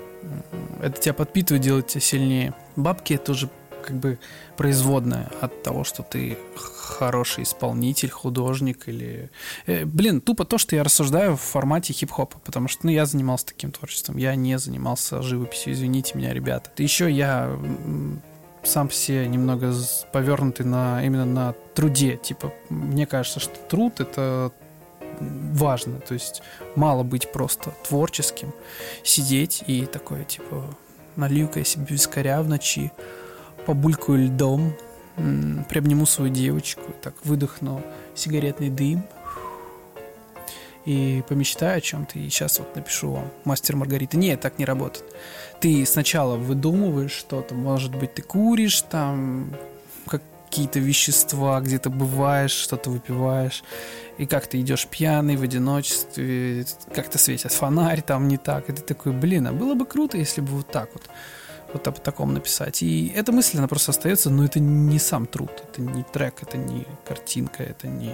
Это 0.82 1.00
тебя 1.00 1.14
подпитывает, 1.14 1.64
делает 1.64 1.88
тебя 1.88 2.02
сильнее. 2.02 2.54
Бабки 2.76 3.14
это 3.14 3.32
уже 3.32 3.50
как 3.84 3.98
бы 3.98 4.18
производная 4.58 5.30
от 5.42 5.64
того, 5.64 5.84
что 5.84 6.04
ты 6.04 6.38
хороший 6.56 7.44
исполнитель, 7.44 8.10
художник 8.10 8.88
или... 8.88 9.30
Э, 9.66 9.86
блин, 9.86 10.22
тупо 10.22 10.46
то, 10.46 10.58
что 10.58 10.76
я 10.76 10.84
рассуждаю 10.84 11.36
в 11.36 11.42
формате 11.42 11.94
хип-хопа, 11.94 12.40
потому 12.40 12.68
что 12.68 12.86
ну, 12.86 12.92
я 12.92 13.06
занимался 13.06 13.48
таким 13.48 13.72
творчеством, 13.72 14.18
я 14.18 14.36
не 14.36 14.58
занимался 14.58 15.22
живописью, 15.22 15.74
извините 15.74 16.18
меня, 16.18 16.34
ребята. 16.34 16.72
Еще 16.78 17.12
я 17.12 17.50
сам 18.64 18.88
все 18.90 19.28
немного 19.28 19.74
повернутый 20.12 20.66
на 20.66 21.04
именно 21.06 21.26
на 21.26 21.54
труде. 21.74 22.18
Типа, 22.18 22.54
мне 22.70 23.06
кажется, 23.06 23.40
что 23.40 23.56
труд 23.70 24.00
это 24.00 24.52
важно. 25.20 26.00
То 26.00 26.14
есть 26.14 26.42
мало 26.76 27.04
быть 27.04 27.32
просто 27.32 27.74
творческим, 27.88 28.54
сидеть 29.04 29.64
и 29.68 29.86
такое, 29.86 30.24
типа, 30.24 30.66
налью-ка 31.16 31.64
себе 31.64 31.86
вискаря 31.90 32.42
в 32.42 32.48
ночи, 32.48 32.92
побулькаю 33.66 34.26
льдом, 34.26 34.74
приобниму 35.70 36.06
свою 36.06 36.34
девочку, 36.34 36.82
так 37.02 37.14
выдохну 37.24 37.82
сигаретный 38.16 38.70
дым 38.70 39.04
и 40.86 41.24
помечтаю 41.28 41.78
о 41.78 41.82
чем-то. 41.82 42.20
И 42.20 42.30
сейчас 42.30 42.60
вот 42.60 42.76
напишу 42.76 43.12
вам 43.12 43.32
«Мастер 43.46 43.76
Маргарита». 43.76 44.18
Нет, 44.18 44.42
так 44.42 44.60
не 44.60 44.66
работает. 44.66 45.06
Ты 45.60 45.86
сначала 45.86 46.36
выдумываешь 46.36 47.12
что-то, 47.12 47.56
может 47.56 47.96
быть, 47.96 48.16
ты 48.16 48.22
куришь 48.22 48.82
там 48.82 49.56
какие-то 50.08 50.80
вещества, 50.80 51.60
где-то 51.62 51.90
бываешь, 51.90 52.52
что-то 52.52 52.92
выпиваешь, 52.92 53.64
и 54.20 54.28
как 54.28 54.46
ты 54.46 54.62
идешь 54.62 54.86
пьяный 54.86 55.36
в 55.36 55.42
одиночестве, 55.42 56.66
как-то 56.94 57.18
светит 57.18 57.52
фонарь 57.52 58.04
там 58.04 58.28
не 58.28 58.38
так, 58.38 58.70
и 58.70 58.74
ты 58.74 58.84
такой, 58.84 59.14
блин, 59.14 59.48
а 59.48 59.52
было 59.52 59.74
бы 59.74 59.86
круто, 59.88 60.18
если 60.18 60.42
бы 60.42 60.50
вот 60.50 60.68
так 60.68 60.90
вот 60.94 61.10
вот 61.74 61.88
об 61.88 62.00
таком 62.00 62.34
написать. 62.34 62.82
И 62.84 63.12
эта 63.16 63.32
мысль, 63.32 63.58
она 63.58 63.68
просто 63.68 63.92
остается, 63.92 64.30
но 64.30 64.46
это 64.46 64.60
не 64.60 65.00
сам 65.00 65.26
труд, 65.26 65.52
это 65.70 65.82
не 65.82 66.04
трек, 66.04 66.42
это 66.42 66.58
не 66.58 66.86
картинка, 67.06 67.64
это 67.64 67.88
не 67.88 68.14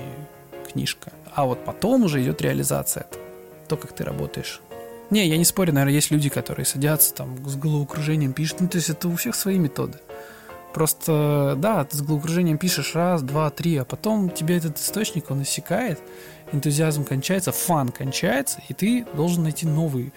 книжка. 0.72 1.12
А 1.34 1.46
вот 1.46 1.66
потом 1.66 2.04
уже 2.04 2.22
идет 2.24 2.42
реализация, 2.42 3.08
это 3.10 3.20
то, 3.68 3.78
как 3.78 3.94
ты 3.94 4.04
работаешь. 4.04 4.62
Не, 5.10 5.28
я 5.28 5.38
не 5.38 5.46
спорю, 5.46 5.74
наверное, 5.74 5.96
есть 5.96 6.12
люди, 6.12 6.30
которые 6.30 6.66
садятся 6.66 7.14
там 7.14 7.38
с 7.48 7.56
головокружением, 7.56 8.34
пишут, 8.34 8.62
ну, 8.62 8.68
то 8.68 8.78
есть 8.78 8.90
это 8.90 9.08
у 9.08 9.16
всех 9.16 9.36
свои 9.36 9.58
методы. 9.58 10.00
Просто, 10.74 11.56
да, 11.58 11.84
ты 11.84 11.98
с 11.98 12.02
головокружением 12.02 12.60
пишешь 12.60 12.94
раз, 12.94 13.24
два, 13.24 13.50
три, 13.50 13.78
а 13.78 13.86
потом 13.86 14.30
тебе 14.30 14.58
этот 14.58 14.78
источник, 14.78 15.32
он 15.32 15.42
иссякает, 15.42 16.00
энтузиазм 16.52 17.06
кончается, 17.06 17.52
фан 17.52 17.90
кончается, 17.90 18.62
и 18.70 18.76
ты 18.76 19.06
должен 19.16 19.44
найти 19.44 19.66
новый 19.66 20.14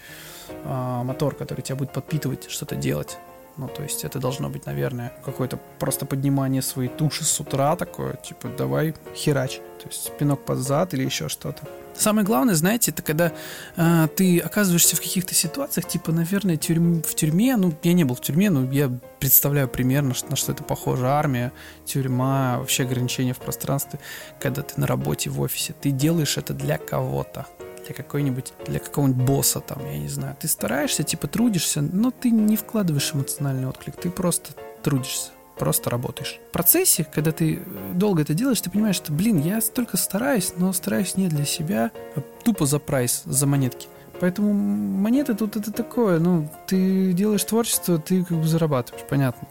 э, 0.48 1.02
мотор, 1.04 1.34
который 1.34 1.62
тебя 1.62 1.76
будет 1.76 1.92
подпитывать, 1.92 2.50
что-то 2.50 2.76
делать. 2.76 3.16
Ну, 3.56 3.68
то 3.68 3.82
есть 3.82 4.04
это 4.04 4.18
должно 4.18 4.48
быть, 4.48 4.66
наверное, 4.66 5.12
какое-то 5.24 5.58
просто 5.78 6.06
поднимание 6.06 6.62
своей 6.62 6.88
туши 6.88 7.24
с 7.24 7.40
утра 7.40 7.76
такое, 7.76 8.14
типа, 8.14 8.48
давай 8.48 8.94
херач. 9.14 9.56
То 9.82 9.88
есть 9.88 10.16
пинок 10.16 10.44
под 10.44 10.58
зад 10.58 10.94
или 10.94 11.04
еще 11.04 11.28
что-то. 11.28 11.62
Самое 11.94 12.26
главное, 12.26 12.54
знаете, 12.54 12.90
это 12.90 13.02
когда 13.02 13.32
э, 13.76 14.08
ты 14.16 14.38
оказываешься 14.38 14.96
в 14.96 15.00
каких-то 15.00 15.34
ситуациях, 15.34 15.86
типа, 15.86 16.10
наверное, 16.10 16.56
тюрьм, 16.56 17.02
в 17.02 17.14
тюрьме, 17.14 17.56
ну, 17.56 17.74
я 17.82 17.92
не 17.92 18.04
был 18.04 18.14
в 18.14 18.20
тюрьме, 18.22 18.48
но 18.48 18.70
я 18.72 18.90
представляю 19.20 19.68
примерно, 19.68 20.14
на 20.30 20.36
что 20.36 20.52
это 20.52 20.62
похоже. 20.62 21.06
Армия, 21.06 21.52
тюрьма, 21.84 22.58
вообще 22.58 22.84
ограничения 22.84 23.34
в 23.34 23.38
пространстве. 23.38 24.00
Когда 24.40 24.62
ты 24.62 24.80
на 24.80 24.86
работе 24.86 25.28
в 25.28 25.40
офисе, 25.40 25.74
ты 25.78 25.90
делаешь 25.90 26.38
это 26.38 26.54
для 26.54 26.78
кого-то 26.78 27.46
для 27.86 27.94
какой-нибудь, 27.94 28.52
для 28.66 28.78
какого-нибудь 28.78 29.24
босса 29.24 29.60
там, 29.60 29.84
я 29.86 29.98
не 29.98 30.08
знаю. 30.08 30.36
Ты 30.38 30.48
стараешься, 30.48 31.02
типа 31.02 31.26
трудишься, 31.28 31.82
но 31.82 32.10
ты 32.10 32.30
не 32.30 32.56
вкладываешь 32.56 33.12
эмоциональный 33.14 33.68
отклик, 33.68 33.96
ты 33.96 34.10
просто 34.10 34.52
трудишься 34.82 35.30
просто 35.58 35.90
работаешь. 35.90 36.40
В 36.48 36.52
процессе, 36.52 37.04
когда 37.04 37.30
ты 37.30 37.62
долго 37.94 38.22
это 38.22 38.34
делаешь, 38.34 38.60
ты 38.60 38.68
понимаешь, 38.68 38.96
что, 38.96 39.12
блин, 39.12 39.38
я 39.38 39.60
столько 39.60 39.96
стараюсь, 39.96 40.54
но 40.56 40.72
стараюсь 40.72 41.16
не 41.16 41.28
для 41.28 41.44
себя, 41.44 41.92
а 42.16 42.20
тупо 42.42 42.66
за 42.66 42.80
прайс, 42.80 43.22
за 43.26 43.46
монетки. 43.46 43.86
Поэтому 44.18 44.52
монеты 44.52 45.34
тут 45.34 45.56
это 45.56 45.72
такое, 45.72 46.18
ну, 46.18 46.48
ты 46.66 47.12
делаешь 47.12 47.44
творчество, 47.44 47.98
ты 47.98 48.24
как 48.24 48.38
бы 48.38 48.46
зарабатываешь, 48.46 49.04
понятно. 49.08 49.46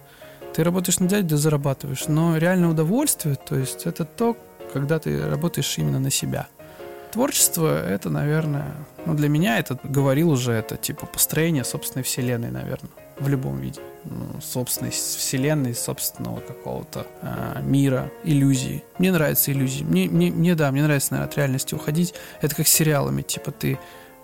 Ты 0.54 0.64
работаешь 0.66 1.00
на 1.00 1.08
дядю, 1.08 1.38
зарабатываешь. 1.38 2.08
Но 2.08 2.36
реальное 2.36 2.70
удовольствие, 2.70 3.36
то 3.36 3.56
есть 3.56 3.86
это 3.86 4.04
то, 4.04 4.36
когда 4.74 5.00
ты 5.00 5.30
работаешь 5.30 5.78
именно 5.78 6.00
на 6.00 6.10
себя. 6.10 6.48
Творчество— 7.12 7.86
это, 7.88 8.10
наверное, 8.10 8.74
ну, 9.06 9.14
для 9.14 9.28
меня 9.28 9.60
это, 9.60 9.78
говорил 9.84 10.30
уже, 10.30 10.54
это 10.54 10.78
типа 10.78 11.06
построение 11.06 11.64
собственной 11.64 12.04
вселенной, 12.04 12.52
наверное, 12.52 12.92
в 13.20 13.28
любом 13.28 13.60
виде. 13.60 13.82
Ну, 14.06 14.42
собственной 14.42 14.92
вселенной, 14.92 15.76
собственного 15.76 16.40
какого-то 16.40 17.06
э, 17.22 17.62
мира, 17.62 18.10
иллюзии. 18.24 18.84
Мне 18.98 19.12
нравятся 19.12 19.52
иллюзии. 19.52 19.84
Мне, 19.84 20.08
мне, 20.08 20.32
мне, 20.32 20.56
да, 20.56 20.72
мне 20.72 20.84
нравится, 20.84 21.12
наверное, 21.12 21.30
от 21.30 21.38
реальности 21.38 21.76
уходить. 21.76 22.14
Это 22.42 22.56
как 22.56 22.68
с 22.68 22.72
сериалами, 22.72 23.22
типа 23.22 23.52
ты 23.52 23.78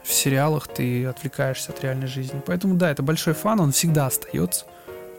в 0.03 0.13
сериалах 0.13 0.67
ты 0.67 1.05
отвлекаешься 1.05 1.73
от 1.73 1.83
реальной 1.83 2.07
жизни. 2.07 2.41
Поэтому, 2.45 2.75
да, 2.75 2.89
это 2.89 3.03
большой 3.03 3.33
фан, 3.33 3.59
он 3.59 3.71
всегда 3.71 4.07
остается 4.07 4.65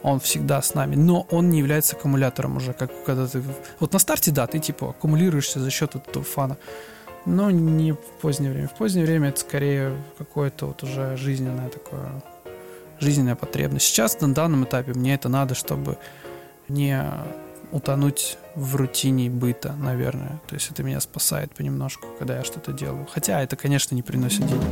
он 0.01 0.19
всегда 0.19 0.61
с 0.61 0.73
нами, 0.73 0.95
но 0.95 1.27
он 1.29 1.49
не 1.49 1.59
является 1.59 1.95
аккумулятором 1.95 2.57
уже, 2.57 2.73
как 2.73 2.91
когда 3.03 3.27
ты... 3.27 3.43
Вот 3.79 3.93
на 3.93 3.99
старте, 3.99 4.31
да, 4.31 4.47
ты 4.47 4.59
типа 4.59 4.91
аккумулируешься 4.91 5.59
за 5.59 5.69
счет 5.69 5.95
этого 5.95 6.23
фана, 6.23 6.57
но 7.25 7.51
не 7.51 7.93
в 7.93 7.99
позднее 8.21 8.51
время. 8.51 8.67
В 8.67 8.75
позднее 8.75 9.05
время 9.05 9.29
это 9.29 9.39
скорее 9.39 9.95
какое-то 10.17 10.67
вот 10.67 10.83
уже 10.83 11.17
жизненное 11.17 11.69
такое, 11.69 12.21
жизненная 12.99 13.35
потребность. 13.35 13.85
Сейчас 13.85 14.19
на 14.21 14.33
данном 14.33 14.63
этапе 14.63 14.93
мне 14.93 15.15
это 15.15 15.29
надо, 15.29 15.55
чтобы 15.55 15.97
не 16.67 17.01
утонуть 17.71 18.37
в 18.55 18.75
рутине 18.75 19.29
быта, 19.29 19.73
наверное. 19.73 20.41
То 20.47 20.55
есть 20.55 20.69
это 20.71 20.83
меня 20.83 20.99
спасает 20.99 21.53
понемножку, 21.53 22.07
когда 22.17 22.37
я 22.37 22.43
что-то 22.43 22.73
делаю. 22.73 23.07
Хотя 23.11 23.41
это, 23.41 23.55
конечно, 23.55 23.95
не 23.95 24.01
приносит 24.01 24.45
денег. 24.47 24.63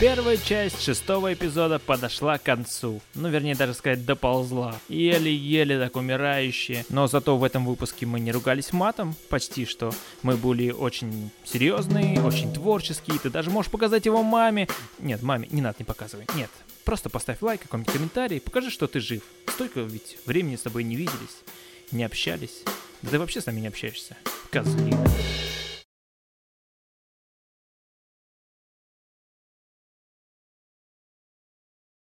Первая 0.00 0.36
часть 0.36 0.82
шестого 0.82 1.32
эпизода 1.32 1.78
подошла 1.78 2.38
к 2.38 2.42
концу. 2.42 3.00
Ну, 3.14 3.28
вернее, 3.28 3.54
даже 3.54 3.74
сказать, 3.74 4.04
доползла. 4.04 4.74
Еле-еле 4.88 5.78
так 5.78 5.96
умирающие. 5.96 6.84
Но 6.88 7.06
зато 7.06 7.36
в 7.36 7.44
этом 7.44 7.64
выпуске 7.64 8.06
мы 8.06 8.20
не 8.20 8.32
ругались 8.32 8.72
матом, 8.72 9.14
почти 9.28 9.64
что. 9.64 9.92
Мы 10.22 10.36
были 10.36 10.70
очень 10.70 11.30
серьезные, 11.44 12.20
очень 12.20 12.52
творческие. 12.52 13.18
Ты 13.18 13.30
даже 13.30 13.50
можешь 13.50 13.70
показать 13.70 14.06
его 14.06 14.22
маме. 14.22 14.68
Нет, 14.98 15.22
маме 15.22 15.48
не 15.50 15.62
надо, 15.62 15.76
не 15.78 15.84
показывай. 15.84 16.26
Нет, 16.34 16.50
Просто 16.84 17.10
поставь 17.10 17.40
лайк, 17.42 17.62
какой-нибудь 17.62 17.92
комментарий, 17.92 18.40
покажи, 18.40 18.70
что 18.70 18.88
ты 18.88 18.98
жив. 18.98 19.22
Столько 19.46 19.80
ведь 19.80 20.18
времени 20.26 20.56
с 20.56 20.62
тобой 20.62 20.82
не 20.82 20.96
виделись, 20.96 21.42
не 21.92 22.04
общались. 22.04 22.62
Да 23.02 23.10
ты 23.10 23.18
вообще 23.18 23.40
с 23.40 23.46
нами 23.46 23.60
не 23.60 23.68
общаешься. 23.68 24.16
Козлина. 24.50 25.04